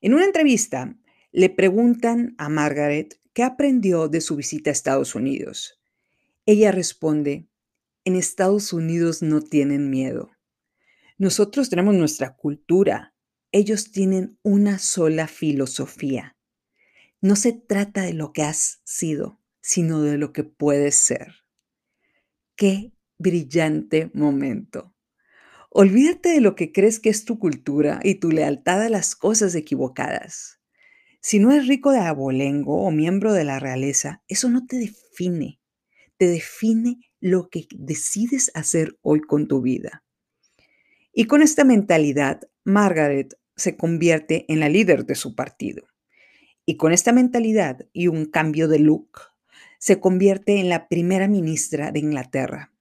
en 0.00 0.14
una 0.14 0.24
entrevista 0.24 0.96
le 1.32 1.50
preguntan 1.50 2.34
a 2.38 2.48
Margaret 2.48 3.20
qué 3.32 3.42
aprendió 3.42 4.08
de 4.08 4.20
su 4.20 4.36
visita 4.36 4.70
a 4.70 4.72
Estados 4.72 5.14
Unidos 5.14 5.76
ella 6.48 6.70
responde, 6.70 7.48
en 8.04 8.14
Estados 8.14 8.72
Unidos 8.72 9.20
no 9.20 9.40
tienen 9.40 9.90
miedo. 9.90 10.30
Nosotros 11.18 11.68
tenemos 11.68 11.96
nuestra 11.96 12.36
cultura, 12.36 13.16
ellos 13.50 13.90
tienen 13.90 14.38
una 14.42 14.78
sola 14.78 15.26
filosofía. 15.26 16.36
No 17.20 17.34
se 17.34 17.52
trata 17.52 18.02
de 18.02 18.12
lo 18.12 18.32
que 18.32 18.42
has 18.44 18.80
sido, 18.84 19.40
sino 19.60 20.02
de 20.02 20.18
lo 20.18 20.32
que 20.32 20.44
puedes 20.44 20.94
ser. 20.94 21.34
Qué 22.54 22.92
brillante 23.18 24.12
momento. 24.14 24.94
Olvídate 25.78 26.30
de 26.30 26.40
lo 26.40 26.54
que 26.54 26.72
crees 26.72 27.00
que 27.00 27.10
es 27.10 27.26
tu 27.26 27.38
cultura 27.38 28.00
y 28.02 28.14
tu 28.14 28.30
lealtad 28.30 28.82
a 28.82 28.88
las 28.88 29.14
cosas 29.14 29.54
equivocadas. 29.54 30.58
Si 31.20 31.38
no 31.38 31.52
eres 31.52 31.68
rico 31.68 31.90
de 31.90 31.98
abolengo 31.98 32.82
o 32.82 32.90
miembro 32.90 33.32
de 33.34 33.44
la 33.44 33.58
realeza, 33.58 34.22
eso 34.28 34.48
no 34.48 34.66
te 34.66 34.78
define 34.78 35.60
te 36.16 36.28
define 36.28 37.00
lo 37.20 37.48
que 37.48 37.66
decides 37.74 38.50
hacer 38.54 38.98
hoy 39.02 39.20
con 39.20 39.48
tu 39.48 39.60
vida. 39.60 40.04
Y 41.12 41.24
con 41.24 41.42
esta 41.42 41.64
mentalidad, 41.64 42.40
Margaret 42.64 43.38
se 43.56 43.76
convierte 43.76 44.44
en 44.48 44.60
la 44.60 44.68
líder 44.68 45.06
de 45.06 45.14
su 45.14 45.34
partido. 45.34 45.86
Y 46.66 46.76
con 46.76 46.92
esta 46.92 47.12
mentalidad 47.12 47.86
y 47.92 48.08
un 48.08 48.26
cambio 48.26 48.68
de 48.68 48.80
look, 48.80 49.20
se 49.78 50.00
convierte 50.00 50.58
en 50.58 50.68
la 50.68 50.88
primera 50.88 51.28
ministra 51.28 51.92
de 51.92 52.00
Inglaterra, 52.00 52.72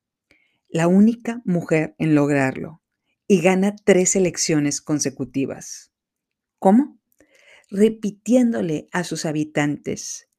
la 0.70 0.88
única 0.88 1.42
mujer 1.46 1.96
en 2.00 2.16
lograrlo, 2.16 2.82
y 3.28 3.42
gana 3.42 3.76
tres 3.76 4.16
elecciones 4.16 4.82
consecutivas. 4.82 5.92
¿Cómo? 6.60 7.00
Repitiéndole 7.70 8.88
a 8.92 9.04
sus 9.04 9.26
habitantes 9.26 10.30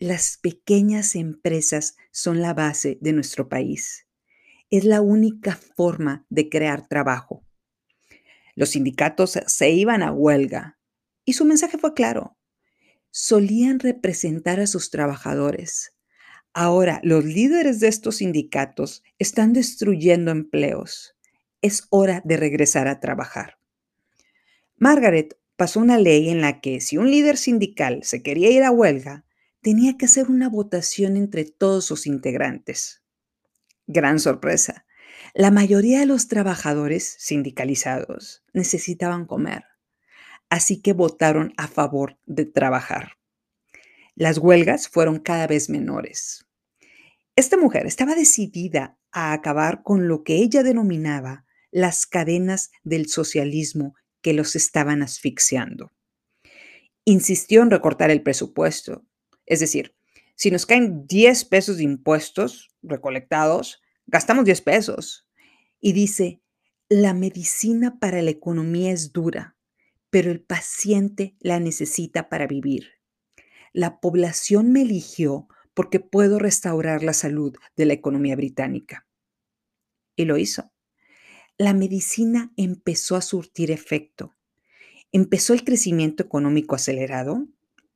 las 0.00 0.36
pequeñas 0.36 1.14
empresas 1.14 1.96
son 2.10 2.42
la 2.42 2.52
base 2.52 2.98
de 3.00 3.12
nuestro 3.12 3.48
país. 3.48 4.06
Es 4.68 4.84
la 4.84 5.00
única 5.00 5.56
forma 5.76 6.26
de 6.28 6.48
crear 6.48 6.88
trabajo. 6.88 7.42
Los 8.56 8.70
sindicatos 8.70 9.38
se 9.46 9.70
iban 9.70 10.02
a 10.02 10.12
huelga 10.12 10.78
y 11.24 11.34
su 11.34 11.44
mensaje 11.44 11.78
fue 11.78 11.94
claro. 11.94 12.36
Solían 13.12 13.78
representar 13.78 14.58
a 14.58 14.66
sus 14.66 14.90
trabajadores. 14.90 15.94
Ahora 16.52 17.00
los 17.04 17.24
líderes 17.24 17.78
de 17.78 17.88
estos 17.88 18.16
sindicatos 18.16 19.04
están 19.18 19.52
destruyendo 19.52 20.32
empleos. 20.32 21.13
Es 21.64 21.86
hora 21.88 22.20
de 22.26 22.36
regresar 22.36 22.88
a 22.88 23.00
trabajar. 23.00 23.56
Margaret 24.76 25.38
pasó 25.56 25.80
una 25.80 25.96
ley 25.96 26.28
en 26.28 26.42
la 26.42 26.60
que 26.60 26.82
si 26.82 26.98
un 26.98 27.10
líder 27.10 27.38
sindical 27.38 28.00
se 28.02 28.22
quería 28.22 28.50
ir 28.50 28.64
a 28.64 28.70
huelga, 28.70 29.24
tenía 29.62 29.96
que 29.96 30.04
hacer 30.04 30.28
una 30.28 30.50
votación 30.50 31.16
entre 31.16 31.46
todos 31.46 31.86
sus 31.86 32.06
integrantes. 32.06 33.02
Gran 33.86 34.20
sorpresa. 34.20 34.84
La 35.32 35.50
mayoría 35.50 36.00
de 36.00 36.04
los 36.04 36.28
trabajadores 36.28 37.16
sindicalizados 37.18 38.44
necesitaban 38.52 39.24
comer, 39.24 39.64
así 40.50 40.82
que 40.82 40.92
votaron 40.92 41.54
a 41.56 41.66
favor 41.66 42.18
de 42.26 42.44
trabajar. 42.44 43.12
Las 44.14 44.36
huelgas 44.36 44.86
fueron 44.88 45.18
cada 45.18 45.46
vez 45.46 45.70
menores. 45.70 46.46
Esta 47.36 47.56
mujer 47.56 47.86
estaba 47.86 48.14
decidida 48.14 48.98
a 49.12 49.32
acabar 49.32 49.82
con 49.82 50.08
lo 50.08 50.24
que 50.24 50.34
ella 50.34 50.62
denominaba 50.62 51.43
las 51.74 52.06
cadenas 52.06 52.70
del 52.84 53.08
socialismo 53.08 53.96
que 54.22 54.32
los 54.32 54.54
estaban 54.54 55.02
asfixiando. 55.02 55.92
Insistió 57.04 57.62
en 57.62 57.70
recortar 57.72 58.12
el 58.12 58.22
presupuesto, 58.22 59.04
es 59.44 59.58
decir, 59.58 59.92
si 60.36 60.52
nos 60.52 60.66
caen 60.66 61.08
10 61.08 61.44
pesos 61.46 61.78
de 61.78 61.82
impuestos 61.82 62.70
recolectados, 62.80 63.82
gastamos 64.06 64.44
10 64.44 64.60
pesos. 64.62 65.28
Y 65.80 65.92
dice, 65.92 66.40
la 66.88 67.12
medicina 67.12 67.98
para 67.98 68.22
la 68.22 68.30
economía 68.30 68.92
es 68.92 69.12
dura, 69.12 69.56
pero 70.10 70.30
el 70.30 70.40
paciente 70.40 71.34
la 71.40 71.58
necesita 71.58 72.28
para 72.28 72.46
vivir. 72.46 73.00
La 73.72 73.98
población 73.98 74.70
me 74.70 74.82
eligió 74.82 75.48
porque 75.74 75.98
puedo 75.98 76.38
restaurar 76.38 77.02
la 77.02 77.14
salud 77.14 77.56
de 77.76 77.86
la 77.86 77.94
economía 77.94 78.36
británica. 78.36 79.08
Y 80.14 80.24
lo 80.24 80.38
hizo. 80.38 80.70
La 81.56 81.72
medicina 81.72 82.52
empezó 82.56 83.14
a 83.14 83.22
surtir 83.22 83.70
efecto. 83.70 84.34
Empezó 85.12 85.52
el 85.52 85.62
crecimiento 85.62 86.24
económico 86.24 86.74
acelerado, 86.74 87.46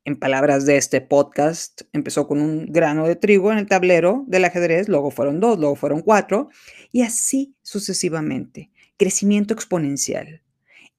en 0.05 0.17
palabras 0.17 0.65
de 0.65 0.77
este 0.77 1.01
podcast, 1.01 1.81
empezó 1.91 2.25
con 2.25 2.41
un 2.41 2.67
grano 2.67 3.05
de 3.05 3.17
trigo 3.17 3.51
en 3.51 3.57
el 3.57 3.67
tablero 3.67 4.23
del 4.27 4.45
ajedrez, 4.45 4.87
luego 4.87 5.11
fueron 5.11 5.41
dos, 5.41 5.59
luego 5.59 5.75
fueron 5.75 6.01
cuatro, 6.01 6.49
y 6.91 7.01
así 7.01 7.53
sucesivamente. 7.61 8.71
Crecimiento 8.97 9.53
exponencial, 9.53 10.41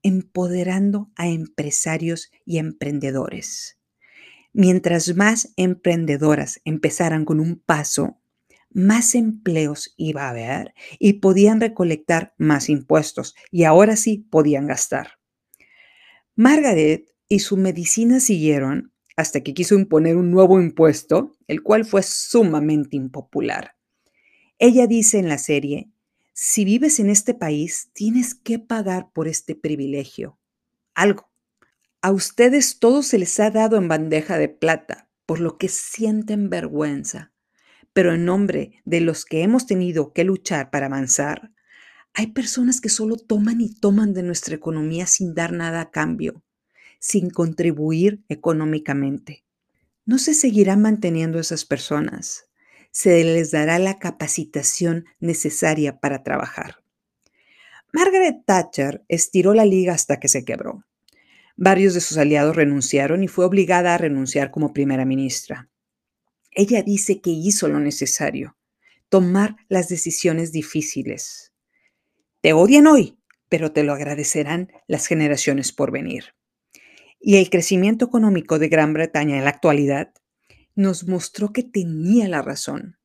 empoderando 0.03 1.11
a 1.17 1.29
empresarios 1.29 2.31
y 2.45 2.59
emprendedores. 2.59 3.79
Mientras 4.53 5.17
más 5.17 5.53
emprendedoras 5.57 6.61
empezaran 6.65 7.25
con 7.25 7.41
un 7.41 7.57
paso, 7.57 8.20
más 8.71 9.15
empleos 9.15 9.95
iba 9.97 10.25
a 10.25 10.31
haber 10.31 10.75
y 10.99 11.15
podían 11.15 11.61
recolectar 11.61 12.35
más 12.39 12.69
impuestos 12.69 13.35
y 13.51 13.65
ahora 13.65 13.97
sí 13.97 14.19
podían 14.31 14.67
gastar. 14.67 15.19
Margaret 16.37 17.13
y 17.29 17.41
su 17.41 17.57
medicina 17.57 18.21
siguieron 18.21 18.93
hasta 19.17 19.43
que 19.43 19.55
quiso 19.55 19.75
imponer 19.75 20.17
un 20.17 20.31
nuevo 20.31 20.61
impuesto, 20.61 21.37
el 21.47 21.63
cual 21.63 21.85
fue 21.85 22.03
sumamente 22.03 22.97
impopular. 22.97 23.77
Ella 24.59 24.87
dice 24.87 25.19
en 25.19 25.29
la 25.29 25.39
serie, 25.39 25.91
si 26.33 26.65
vives 26.65 27.01
en 27.01 27.11
este 27.11 27.35
país, 27.35 27.91
tienes 27.93 28.35
que 28.35 28.59
pagar 28.59 29.13
por 29.13 29.29
este 29.29 29.55
privilegio. 29.55 30.39
Algo. 30.95 31.31
A 32.03 32.13
ustedes 32.13 32.79
todo 32.79 33.03
se 33.03 33.19
les 33.19 33.39
ha 33.41 33.51
dado 33.51 33.77
en 33.77 33.89
bandeja 33.89 34.39
de 34.39 34.49
plata, 34.49 35.11
por 35.27 35.39
lo 35.39 35.59
que 35.59 35.69
sienten 35.69 36.49
vergüenza. 36.49 37.35
Pero 37.93 38.15
en 38.15 38.25
nombre 38.25 38.81
de 38.85 39.01
los 39.01 39.25
que 39.25 39.43
hemos 39.43 39.67
tenido 39.67 40.13
que 40.13 40.25
luchar 40.25 40.71
para 40.71 40.87
avanzar, 40.87 41.53
hay 42.15 42.29
personas 42.29 42.81
que 42.81 42.89
solo 42.89 43.17
toman 43.17 43.61
y 43.61 43.75
toman 43.75 44.15
de 44.15 44.23
nuestra 44.23 44.55
economía 44.55 45.07
sin 45.07 45.35
dar 45.35 45.53
nada 45.53 45.81
a 45.81 45.91
cambio 45.91 46.43
sin 47.01 47.31
contribuir 47.31 48.23
económicamente. 48.29 49.43
No 50.05 50.19
se 50.19 50.35
seguirá 50.35 50.77
manteniendo 50.77 51.41
esas 51.41 51.65
personas. 51.65 52.47
Se 52.93 53.25
les 53.25 53.51
dará 53.51 53.79
la 53.79 53.99
capacitación 53.99 55.07
necesaria 55.19 55.99
para 55.99 56.23
trabajar. 56.23 56.77
Margaret 57.93 58.45
Thatcher 58.45 59.03
estiró 59.09 59.55
la 59.55 59.65
liga 59.65 59.95
hasta 59.95 60.21
que 60.21 60.29
se 60.29 60.45
quebró. 60.45 60.85
Varios 61.57 61.95
de 61.95 62.01
sus 62.01 62.19
aliados 62.19 62.55
renunciaron 62.55 63.25
y 63.25 63.29
fue 63.29 63.45
obligada 63.45 63.95
a 63.95 63.99
renunciar 63.99 64.51
como 64.51 64.73
primera 64.73 65.05
ministra. 65.05 65.69
Ella 66.51 66.83
dice 66.83 67.21
que 67.21 67.31
hizo 67.31 67.69
lo 67.69 67.81
necesario, 67.81 68.57
tomar 69.09 69.57
las 69.69 69.89
decisiones 69.89 70.53
difíciles. 70.53 71.53
Te 72.41 72.53
odian 72.53 72.87
hoy, 72.87 73.19
pero 73.49 73.73
te 73.73 73.85
lo 73.85 73.93
agradecerán 73.93 74.71
las 74.87 75.07
generaciones 75.07 75.73
por 75.73 75.91
venir 75.91 76.35
y 77.21 77.37
el 77.37 77.51
crecimiento 77.51 78.07
económico 78.07 78.59
de 78.59 78.69
Gran 78.69 78.95
Bretaña 78.95 79.37
en 79.37 79.45
la 79.45 79.51
actualidad 79.51 80.13
nos 80.75 81.07
mostró 81.07 81.53
que 81.53 81.63
tenía 81.63 82.27
la 82.29 82.41
razón. 82.41 82.97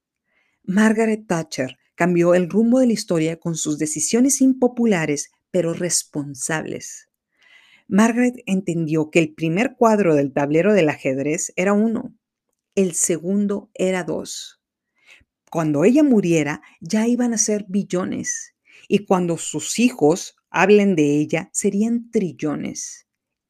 Margaret 0.63 1.27
Thatcher 1.27 1.77
cambió 1.95 2.33
el 2.33 2.49
rumbo 2.49 2.79
de 2.79 2.87
la 2.87 2.93
historia 2.93 3.37
con 3.37 3.55
sus 3.55 3.77
decisiones 3.77 4.41
impopulares, 4.41 5.31
pero 5.51 5.73
responsables. 5.73 7.09
Margaret 7.87 8.35
entendió 8.45 9.11
que 9.11 9.19
el 9.19 9.33
primer 9.33 9.75
cuadro 9.75 10.15
del 10.15 10.31
tablero 10.33 10.73
del 10.73 10.89
ajedrez 10.89 11.51
era 11.55 11.73
uno, 11.73 12.15
el 12.75 12.93
segundo 12.93 13.71
era 13.73 14.03
dos. 14.03 14.61
Cuando 15.49 15.85
ella 15.85 16.03
muriera, 16.03 16.61
ya 16.81 17.07
iban 17.07 17.33
a 17.33 17.37
ser 17.37 17.65
billones, 17.69 18.53
y 18.87 19.05
cuando 19.05 19.37
sus 19.37 19.79
hijos 19.79 20.35
hablen 20.49 20.95
de 20.95 21.19
ella, 21.19 21.49
serían 21.53 22.11
trillones. 22.11 23.07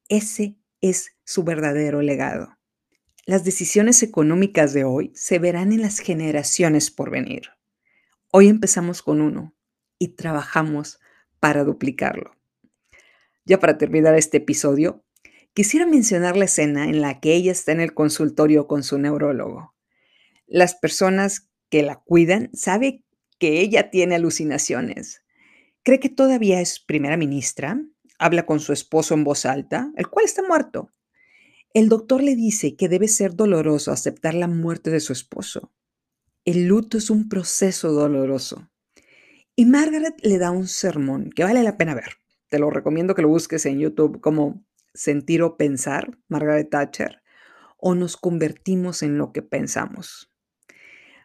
Ese 0.07 0.57
es 0.81 1.17
su 1.23 1.43
verdadero 1.43 2.01
legado. 2.01 2.57
Las 3.25 3.43
decisiones 3.43 4.03
económicas 4.03 4.73
de 4.73 4.83
hoy 4.83 5.11
se 5.15 5.39
verán 5.39 5.73
en 5.73 5.81
las 5.81 5.97
generaciones 5.97 6.91
por 6.91 7.09
venir. 7.09 7.49
Hoy 8.31 8.49
empezamos 8.49 9.01
con 9.01 9.21
uno 9.21 9.55
y 9.97 10.09
trabajamos 10.09 10.99
para 11.39 11.63
duplicarlo. 11.63 12.35
Ya 13.45 13.59
para 13.59 13.77
terminar 13.77 14.15
este 14.15 14.37
episodio, 14.37 15.04
quisiera 15.55 15.87
mencionar 15.87 16.37
la 16.37 16.45
escena 16.45 16.85
en 16.85 17.01
la 17.01 17.19
que 17.19 17.33
ella 17.33 17.51
está 17.51 17.71
en 17.71 17.81
el 17.81 17.95
consultorio 17.95 18.67
con 18.67 18.83
su 18.83 18.99
neurólogo. 18.99 19.73
Las 20.45 20.75
personas 20.75 21.49
que 21.69 21.81
la 21.81 21.95
cuidan 21.95 22.51
saben 22.53 23.03
que 23.39 23.61
ella 23.61 23.89
tiene 23.89 24.13
alucinaciones. 24.13 25.23
Cree 25.81 25.99
que 25.99 26.09
todavía 26.09 26.61
es 26.61 26.79
primera 26.79 27.17
ministra, 27.17 27.81
habla 28.19 28.45
con 28.45 28.59
su 28.59 28.71
esposo 28.71 29.15
en 29.15 29.23
voz 29.23 29.47
alta, 29.47 29.91
el 29.97 30.07
cual 30.07 30.25
está 30.25 30.43
muerto, 30.43 30.91
el 31.75 31.89
doctor 31.89 32.23
le 32.23 32.37
dice 32.37 32.77
que 32.77 32.87
debe 32.87 33.09
ser 33.09 33.35
doloroso 33.35 33.91
aceptar 33.91 34.33
la 34.33 34.47
muerte 34.47 34.91
de 34.91 35.01
su 35.01 35.11
esposo. 35.11 35.73
El 36.45 36.67
luto 36.67 36.97
es 36.97 37.09
un 37.09 37.27
proceso 37.27 37.91
doloroso. 37.91 38.69
Y 39.57 39.65
Margaret 39.65 40.15
le 40.23 40.37
da 40.37 40.51
un 40.51 40.69
sermón 40.69 41.31
que 41.35 41.43
vale 41.43 41.63
la 41.63 41.75
pena 41.75 41.93
ver. 41.93 42.13
Te 42.47 42.59
lo 42.59 42.69
recomiendo 42.69 43.13
que 43.13 43.23
lo 43.23 43.27
busques 43.27 43.65
en 43.65 43.79
YouTube 43.79 44.21
como 44.21 44.63
Sentir 44.95 45.43
o 45.43 45.57
Pensar, 45.57 46.17
Margaret 46.27 46.69
Thatcher, 46.69 47.21
o 47.77 47.93
nos 47.93 48.17
convertimos 48.17 49.03
en 49.03 49.17
lo 49.17 49.31
que 49.31 49.41
pensamos. 49.41 50.31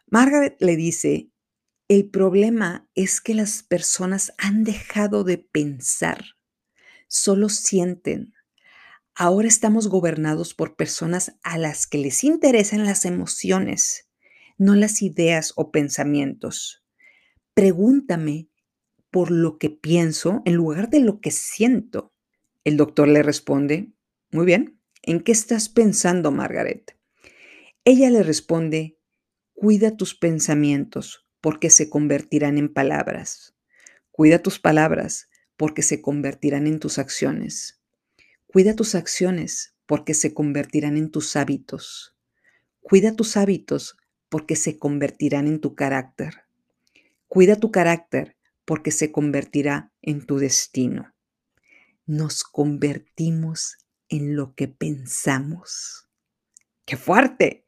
Margaret 0.07 0.57
le 0.61 0.77
dice, 0.77 1.31
el 1.89 2.11
problema 2.11 2.89
es 2.95 3.21
que 3.21 3.35
las 3.35 3.63
personas 3.63 4.35
han 4.37 4.65
dejado 4.65 5.25
de 5.25 5.39
pensar, 5.39 6.25
solo 7.09 7.49
sienten, 7.49 8.35
Ahora 9.23 9.49
estamos 9.49 9.89
gobernados 9.89 10.55
por 10.55 10.77
personas 10.77 11.37
a 11.43 11.59
las 11.59 11.87
que 11.87 11.99
les 11.99 12.25
interesan 12.25 12.87
las 12.87 13.05
emociones, 13.05 14.09
no 14.57 14.75
las 14.75 15.03
ideas 15.03 15.53
o 15.57 15.71
pensamientos. 15.71 16.83
Pregúntame 17.53 18.49
por 19.11 19.31
lo 19.31 19.59
que 19.59 19.69
pienso 19.69 20.41
en 20.47 20.55
lugar 20.55 20.89
de 20.89 21.01
lo 21.01 21.21
que 21.21 21.33
siento. 21.33 22.15
El 22.63 22.77
doctor 22.77 23.09
le 23.09 23.23
responde, 23.23 23.93
muy 24.31 24.45
bien, 24.45 24.81
¿en 25.03 25.21
qué 25.21 25.33
estás 25.33 25.69
pensando, 25.69 26.31
Margaret? 26.31 26.97
Ella 27.85 28.11
le 28.11 28.23
responde, 28.23 28.99
cuida 29.55 29.97
tus 29.97 30.15
pensamientos 30.15 31.27
porque 31.41 31.71
se 31.71 31.89
convertirán 31.89 32.59
en 32.59 32.73
palabras. 32.73 33.55
Cuida 34.11 34.43
tus 34.43 34.59
palabras 34.59 35.31
porque 35.57 35.81
se 35.81 36.03
convertirán 36.03 36.67
en 36.67 36.81
tus 36.81 36.99
acciones. 36.99 37.81
Cuida 38.47 38.77
tus 38.77 38.95
acciones 38.95 39.75
porque 39.87 40.13
se 40.13 40.35
convertirán 40.35 40.99
en 40.99 41.11
tus 41.11 41.37
hábitos. 41.37 42.15
Cuida 42.81 43.17
tus 43.17 43.39
hábitos 43.39 43.97
porque 44.29 44.57
se 44.57 44.79
convertirán 44.79 45.47
en 45.47 45.61
tu 45.61 45.75
carácter. 45.75 46.43
Cuida 47.27 47.57
tu 47.57 47.71
carácter 47.71 48.37
porque 48.67 48.91
se 48.91 49.11
convertirá 49.13 49.93
en 50.03 50.27
tu 50.27 50.39
destino. 50.39 51.15
Nos 52.07 52.45
convertimos 52.45 53.77
en 54.09 54.37
lo 54.37 54.55
que 54.55 54.69
pensamos. 54.69 56.09
¡Qué 56.85 56.97
fuerte! 56.97 57.65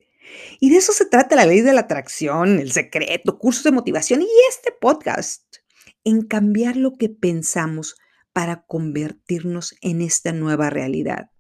Y 0.61 0.71
de 0.71 0.77
eso 0.77 0.93
se 0.93 1.07
trata 1.07 1.37
la 1.37 1.47
ley 1.47 1.61
de 1.61 1.73
la 1.73 1.83
atracción, 1.83 2.59
el 2.59 2.73
secreto, 2.73 3.39
cursos 3.39 3.65
de 3.65 3.73
motivación 3.73 4.23
y 4.23 4.29
este 4.49 4.73
podcast, 4.73 5.57
en 6.05 6.23
cambiar 6.23 6.77
lo 6.77 6.95
que 6.95 7.09
pensamos 7.09 7.97
para 8.33 8.65
convertirnos 8.67 9.77
en 9.81 10.01
esta 10.01 10.33
nueva 10.33 10.71
realidad. 10.71 11.31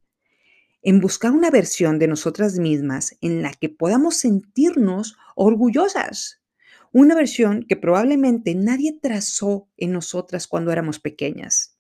En 0.83 1.01
buscar 1.01 1.33
una 1.33 1.51
versión 1.51 1.99
de 1.99 2.09
nosotras 2.09 2.59
mismas 2.59 3.17
en 3.21 3.43
la 3.43 3.53
que 3.53 3.69
podamos 3.69 4.17
sentirnos 4.17 5.17
orgullosas. 5.37 6.43
Una 6.93 7.15
versión 7.15 7.65
que 7.69 7.77
probablemente 7.77 8.55
nadie 8.55 8.99
trazó 9.01 9.71
en 9.77 9.93
nosotras 9.93 10.47
cuando 10.47 10.73
éramos 10.73 10.99
pequeñas. 10.99 11.79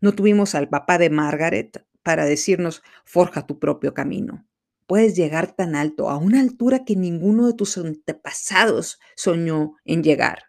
No 0.00 0.12
tuvimos 0.12 0.54
al 0.54 0.68
papá 0.68 0.98
de 0.98 1.10
Margaret 1.10 1.84
para 2.02 2.24
decirnos, 2.24 2.82
forja 3.04 3.46
tu 3.46 3.58
propio 3.58 3.94
camino. 3.94 4.46
Puedes 4.86 5.16
llegar 5.16 5.54
tan 5.54 5.74
alto, 5.74 6.08
a 6.08 6.16
una 6.16 6.40
altura 6.40 6.84
que 6.84 6.96
ninguno 6.96 7.46
de 7.46 7.54
tus 7.54 7.76
antepasados 7.76 8.98
soñó 9.16 9.74
en 9.84 10.02
llegar. 10.02 10.44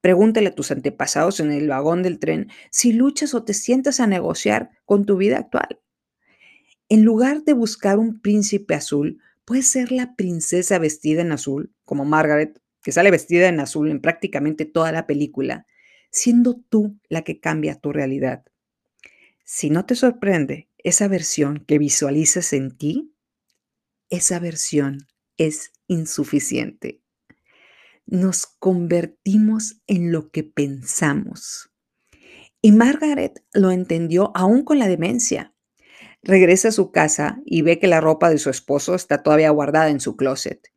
Pregúntale 0.00 0.48
a 0.48 0.54
tus 0.54 0.70
antepasados 0.70 1.40
en 1.40 1.52
el 1.52 1.68
vagón 1.68 2.02
del 2.02 2.18
tren 2.18 2.48
si 2.70 2.92
luchas 2.92 3.34
o 3.34 3.44
te 3.44 3.54
sientas 3.54 4.00
a 4.00 4.06
negociar 4.06 4.70
con 4.84 5.04
tu 5.04 5.16
vida 5.16 5.38
actual. 5.38 5.80
En 6.88 7.04
lugar 7.04 7.42
de 7.44 7.52
buscar 7.52 7.98
un 7.98 8.20
príncipe 8.20 8.74
azul, 8.74 9.20
puedes 9.44 9.70
ser 9.70 9.92
la 9.92 10.16
princesa 10.16 10.78
vestida 10.78 11.20
en 11.20 11.32
azul, 11.32 11.72
como 11.84 12.04
Margaret, 12.04 12.60
que 12.82 12.92
sale 12.92 13.10
vestida 13.10 13.48
en 13.48 13.60
azul 13.60 13.90
en 13.90 14.00
prácticamente 14.00 14.64
toda 14.64 14.92
la 14.92 15.06
película, 15.06 15.66
siendo 16.10 16.60
tú 16.68 16.98
la 17.08 17.22
que 17.22 17.40
cambia 17.40 17.80
tu 17.80 17.92
realidad. 17.92 18.44
Si 19.44 19.70
no 19.70 19.86
te 19.86 19.94
sorprende 19.94 20.68
esa 20.78 21.08
versión 21.08 21.64
que 21.66 21.78
visualizas 21.78 22.52
en 22.52 22.76
ti, 22.76 23.14
esa 24.10 24.38
versión 24.38 25.06
es 25.36 25.72
insuficiente 25.86 27.02
nos 28.08 28.46
convertimos 28.46 29.82
en 29.86 30.12
lo 30.12 30.30
que 30.30 30.42
pensamos. 30.42 31.70
Y 32.62 32.72
Margaret 32.72 33.44
lo 33.52 33.70
entendió 33.70 34.32
aún 34.34 34.64
con 34.64 34.78
la 34.78 34.88
demencia. 34.88 35.54
Regresa 36.22 36.68
a 36.68 36.72
su 36.72 36.90
casa 36.90 37.40
y 37.44 37.62
ve 37.62 37.78
que 37.78 37.86
la 37.86 38.00
ropa 38.00 38.30
de 38.30 38.38
su 38.38 38.48
esposo 38.48 38.94
está 38.94 39.22
todavía 39.22 39.50
guardada 39.50 39.90
en 39.90 40.00
su 40.00 40.16
closet. 40.16 40.72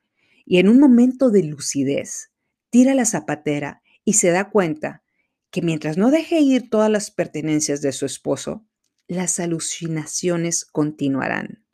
Y 0.45 0.59
en 0.59 0.67
un 0.67 0.79
momento 0.79 1.29
de 1.31 1.43
lucidez, 1.43 2.31
tira 2.69 2.93
la 2.93 3.05
zapatera 3.05 3.81
y 4.03 4.13
se 4.13 4.29
da 4.29 4.49
cuenta 4.49 5.03
que 5.51 5.61
mientras 5.61 5.97
no 5.97 6.11
deje 6.11 6.39
ir 6.39 6.69
todas 6.69 6.89
las 6.89 7.11
pertenencias 7.11 7.81
de 7.81 7.91
su 7.91 8.05
esposo, 8.05 8.65
las 9.07 9.39
alucinaciones 9.39 10.65
continuarán. 10.65 11.65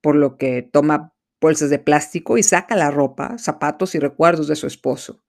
Por 0.00 0.14
lo 0.14 0.38
que 0.38 0.62
toma 0.62 1.14
bolsas 1.40 1.70
de 1.70 1.78
plástico 1.78 2.38
y 2.38 2.42
saca 2.42 2.76
la 2.76 2.90
ropa, 2.90 3.36
zapatos 3.38 3.94
y 3.94 3.98
recuerdos 3.98 4.48
de 4.48 4.56
su 4.56 4.66
esposo. 4.66 5.24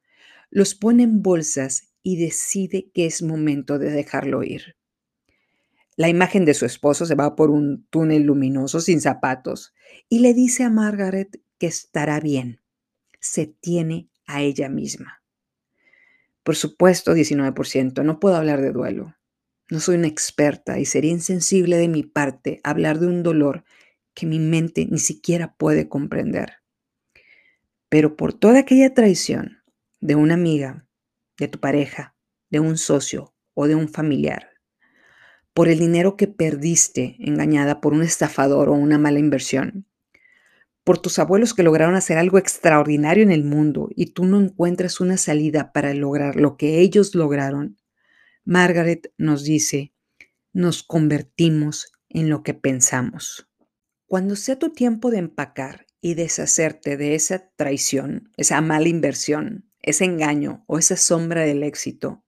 Los 0.50 0.76
pone 0.76 1.04
en 1.04 1.22
bolsas 1.22 1.94
y 2.04 2.18
decide 2.18 2.92
que 2.94 3.06
es 3.06 3.22
momento 3.22 3.80
de 3.80 3.92
dejarlo 3.92 4.44
ir. 4.44 4.78
La 5.96 6.10
imagen 6.10 6.46
de 6.46 6.54
su 6.54 6.66
esposo 6.66 7.06
se 7.08 7.16
va 7.16 7.36
por 7.36 7.50
un 7.50 7.88
túnel 7.90 8.24
luminoso 8.24 8.80
sin 8.80 9.02
zapatos 9.02 9.74
y 10.08 10.20
le 10.20 10.34
dice 10.36 10.64
a 10.64 10.70
Margaret 10.70 11.42
que 11.58 11.68
estará 11.68 12.20
bien. 12.20 12.62
Se 13.20 13.48
tiene 13.48 14.10
a 14.28 14.44
ella 14.44 14.70
misma. 14.70 15.24
Por 16.48 16.56
supuesto, 16.56 17.14
19%, 17.14 18.06
no 18.06 18.22
puedo 18.22 18.38
hablar 18.38 18.62
de 18.62 18.72
duelo. 18.72 19.18
No 19.70 19.82
soy 19.82 19.98
una 19.98 20.08
experta 20.08 20.80
y 20.80 20.86
sería 20.86 21.12
insensible 21.12 21.76
de 21.76 21.90
mi 21.90 22.04
parte 22.04 22.62
hablar 22.64 23.00
de 23.00 23.08
un 23.08 23.22
dolor 23.22 23.66
que 24.14 24.26
mi 24.26 24.40
mente 24.40 24.88
ni 24.90 24.98
siquiera 24.98 25.58
puede 25.58 25.90
comprender. 25.90 26.54
Pero 27.90 28.16
por 28.16 28.32
toda 28.32 28.60
aquella 28.60 28.94
traición 28.94 29.58
de 30.00 30.16
una 30.16 30.36
amiga, 30.36 30.88
de 31.38 31.50
tu 31.50 31.60
pareja, 31.60 32.16
de 32.50 32.62
un 32.62 32.78
socio 32.78 33.36
o 33.54 33.68
de 33.68 33.76
un 33.76 33.90
familiar, 33.90 34.52
por 35.54 35.68
el 35.68 35.80
dinero 35.80 36.16
que 36.16 36.30
perdiste 36.30 37.18
engañada 37.20 37.82
por 37.82 37.92
un 37.92 38.04
estafador 38.04 38.70
o 38.70 38.74
una 38.74 38.98
mala 38.98 39.20
inversión, 39.20 39.86
por 40.88 41.00
tus 41.00 41.20
abuelos 41.20 41.54
que 41.54 41.64
lograron 41.64 41.96
hacer 41.96 42.18
algo 42.18 42.38
extraordinario 42.38 43.22
en 43.22 43.34
el 43.34 43.44
mundo 43.44 43.90
y 43.94 44.14
tú 44.14 44.24
no 44.24 44.40
encuentras 44.40 45.02
una 45.02 45.18
salida 45.18 45.74
para 45.74 45.94
lograr 45.94 46.38
lo 46.38 46.56
que 46.56 46.80
ellos 46.80 47.14
lograron, 47.14 47.76
Margaret 48.46 49.12
nos 49.18 49.44
dice, 49.44 49.94
nos 50.54 50.84
convertimos 50.84 51.92
en 52.08 52.30
lo 52.30 52.42
que 52.42 52.54
pensamos. 52.54 53.50
Cuando 54.06 54.38
sea 54.38 54.58
tu 54.60 54.70
tiempo 54.70 55.12
de 55.12 55.18
empacar 55.18 55.88
y 56.00 56.14
deshacerte 56.14 56.96
de 56.96 57.16
esa 57.16 57.50
traición, 57.58 58.32
esa 58.38 58.62
mala 58.62 58.88
inversión, 58.88 59.70
ese 59.82 60.06
engaño 60.06 60.64
o 60.68 60.78
esa 60.78 60.96
sombra 60.96 61.42
del 61.42 61.64
éxito, 61.64 62.24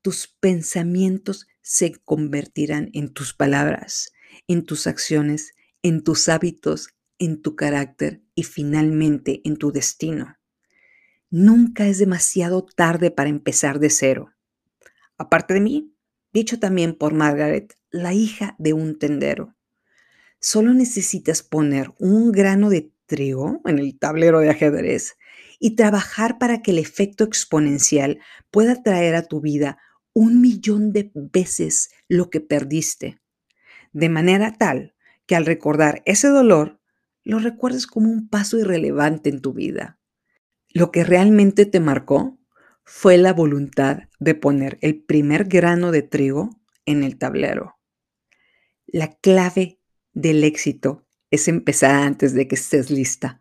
tus 0.00 0.28
pensamientos 0.28 1.48
se 1.60 1.96
convertirán 2.04 2.90
en 2.92 3.12
tus 3.12 3.34
palabras, 3.34 4.12
en 4.46 4.64
tus 4.64 4.86
acciones, 4.86 5.54
en 5.82 6.04
tus 6.04 6.28
hábitos, 6.28 6.94
en 7.20 7.40
tu 7.40 7.54
carácter 7.54 8.22
y 8.34 8.42
finalmente 8.42 9.42
en 9.44 9.56
tu 9.56 9.70
destino. 9.70 10.36
Nunca 11.30 11.86
es 11.86 11.98
demasiado 11.98 12.66
tarde 12.66 13.12
para 13.12 13.30
empezar 13.30 13.78
de 13.78 13.90
cero. 13.90 14.32
Aparte 15.16 15.54
de 15.54 15.60
mí, 15.60 15.94
dicho 16.32 16.58
también 16.58 16.96
por 16.96 17.14
Margaret, 17.14 17.76
la 17.90 18.14
hija 18.14 18.56
de 18.58 18.72
un 18.72 18.98
tendero. 18.98 19.54
Solo 20.40 20.74
necesitas 20.74 21.42
poner 21.42 21.92
un 21.98 22.32
grano 22.32 22.70
de 22.70 22.92
trigo 23.06 23.60
en 23.66 23.78
el 23.78 23.98
tablero 23.98 24.40
de 24.40 24.50
ajedrez 24.50 25.16
y 25.58 25.76
trabajar 25.76 26.38
para 26.38 26.62
que 26.62 26.70
el 26.70 26.78
efecto 26.78 27.24
exponencial 27.24 28.18
pueda 28.50 28.82
traer 28.82 29.14
a 29.14 29.22
tu 29.22 29.40
vida 29.40 29.78
un 30.14 30.40
millón 30.40 30.92
de 30.92 31.10
veces 31.14 31.90
lo 32.08 32.30
que 32.30 32.40
perdiste, 32.40 33.20
de 33.92 34.08
manera 34.08 34.54
tal 34.56 34.94
que 35.26 35.36
al 35.36 35.46
recordar 35.46 36.02
ese 36.06 36.28
dolor, 36.28 36.79
lo 37.30 37.38
recuerdes 37.38 37.86
como 37.86 38.10
un 38.10 38.28
paso 38.28 38.58
irrelevante 38.58 39.30
en 39.30 39.40
tu 39.40 39.52
vida. 39.52 40.00
Lo 40.68 40.90
que 40.90 41.04
realmente 41.04 41.64
te 41.64 41.78
marcó 41.78 42.40
fue 42.82 43.18
la 43.18 43.32
voluntad 43.32 44.08
de 44.18 44.34
poner 44.34 44.78
el 44.80 45.00
primer 45.00 45.44
grano 45.44 45.92
de 45.92 46.02
trigo 46.02 46.50
en 46.86 47.04
el 47.04 47.18
tablero. 47.18 47.78
La 48.88 49.12
clave 49.12 49.78
del 50.12 50.42
éxito 50.42 51.06
es 51.30 51.46
empezar 51.46 52.02
antes 52.02 52.34
de 52.34 52.48
que 52.48 52.56
estés 52.56 52.90
lista. 52.90 53.40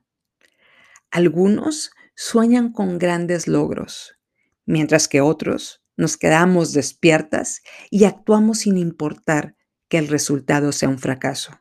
Algunos 1.10 1.90
sueñan 2.16 2.72
con 2.72 3.00
grandes 3.00 3.48
logros, 3.48 4.20
mientras 4.68 5.08
que 5.08 5.20
otros 5.20 5.84
nos 5.98 6.16
quedamos 6.16 6.74
despiertas 6.74 7.64
y 7.90 8.04
actuamos 8.04 8.60
sin 8.60 8.78
importar 8.78 9.56
que 9.88 9.98
el 9.98 10.10
resultado 10.10 10.74
sea 10.74 10.90
un 10.90 11.00
fracaso. 11.00 11.60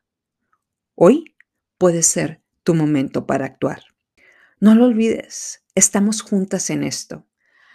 Hoy 0.94 1.34
puede 1.78 2.02
ser 2.02 2.42
tu 2.64 2.74
momento 2.74 3.26
para 3.26 3.46
actuar. 3.46 3.82
No 4.60 4.74
lo 4.74 4.84
olvides, 4.84 5.64
estamos 5.74 6.20
juntas 6.20 6.68
en 6.70 6.82
esto. 6.82 7.26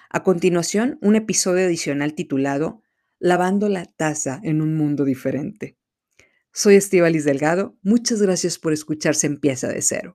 A 0.10 0.22
continuación, 0.22 1.00
un 1.02 1.16
episodio 1.16 1.66
adicional 1.66 2.14
titulado 2.14 2.82
Lavando 3.18 3.70
la 3.70 3.86
taza 3.86 4.42
en 4.44 4.62
un 4.62 4.76
mundo 4.76 5.06
diferente. 5.06 5.78
Soy 6.52 6.76
Estivalis 6.76 7.24
Delgado, 7.24 7.78
muchas 7.82 8.22
gracias 8.22 8.60
por 8.60 8.74
escucharse 8.74 9.26
Empieza 9.26 9.70
de 9.70 9.82
Cero. 9.82 10.12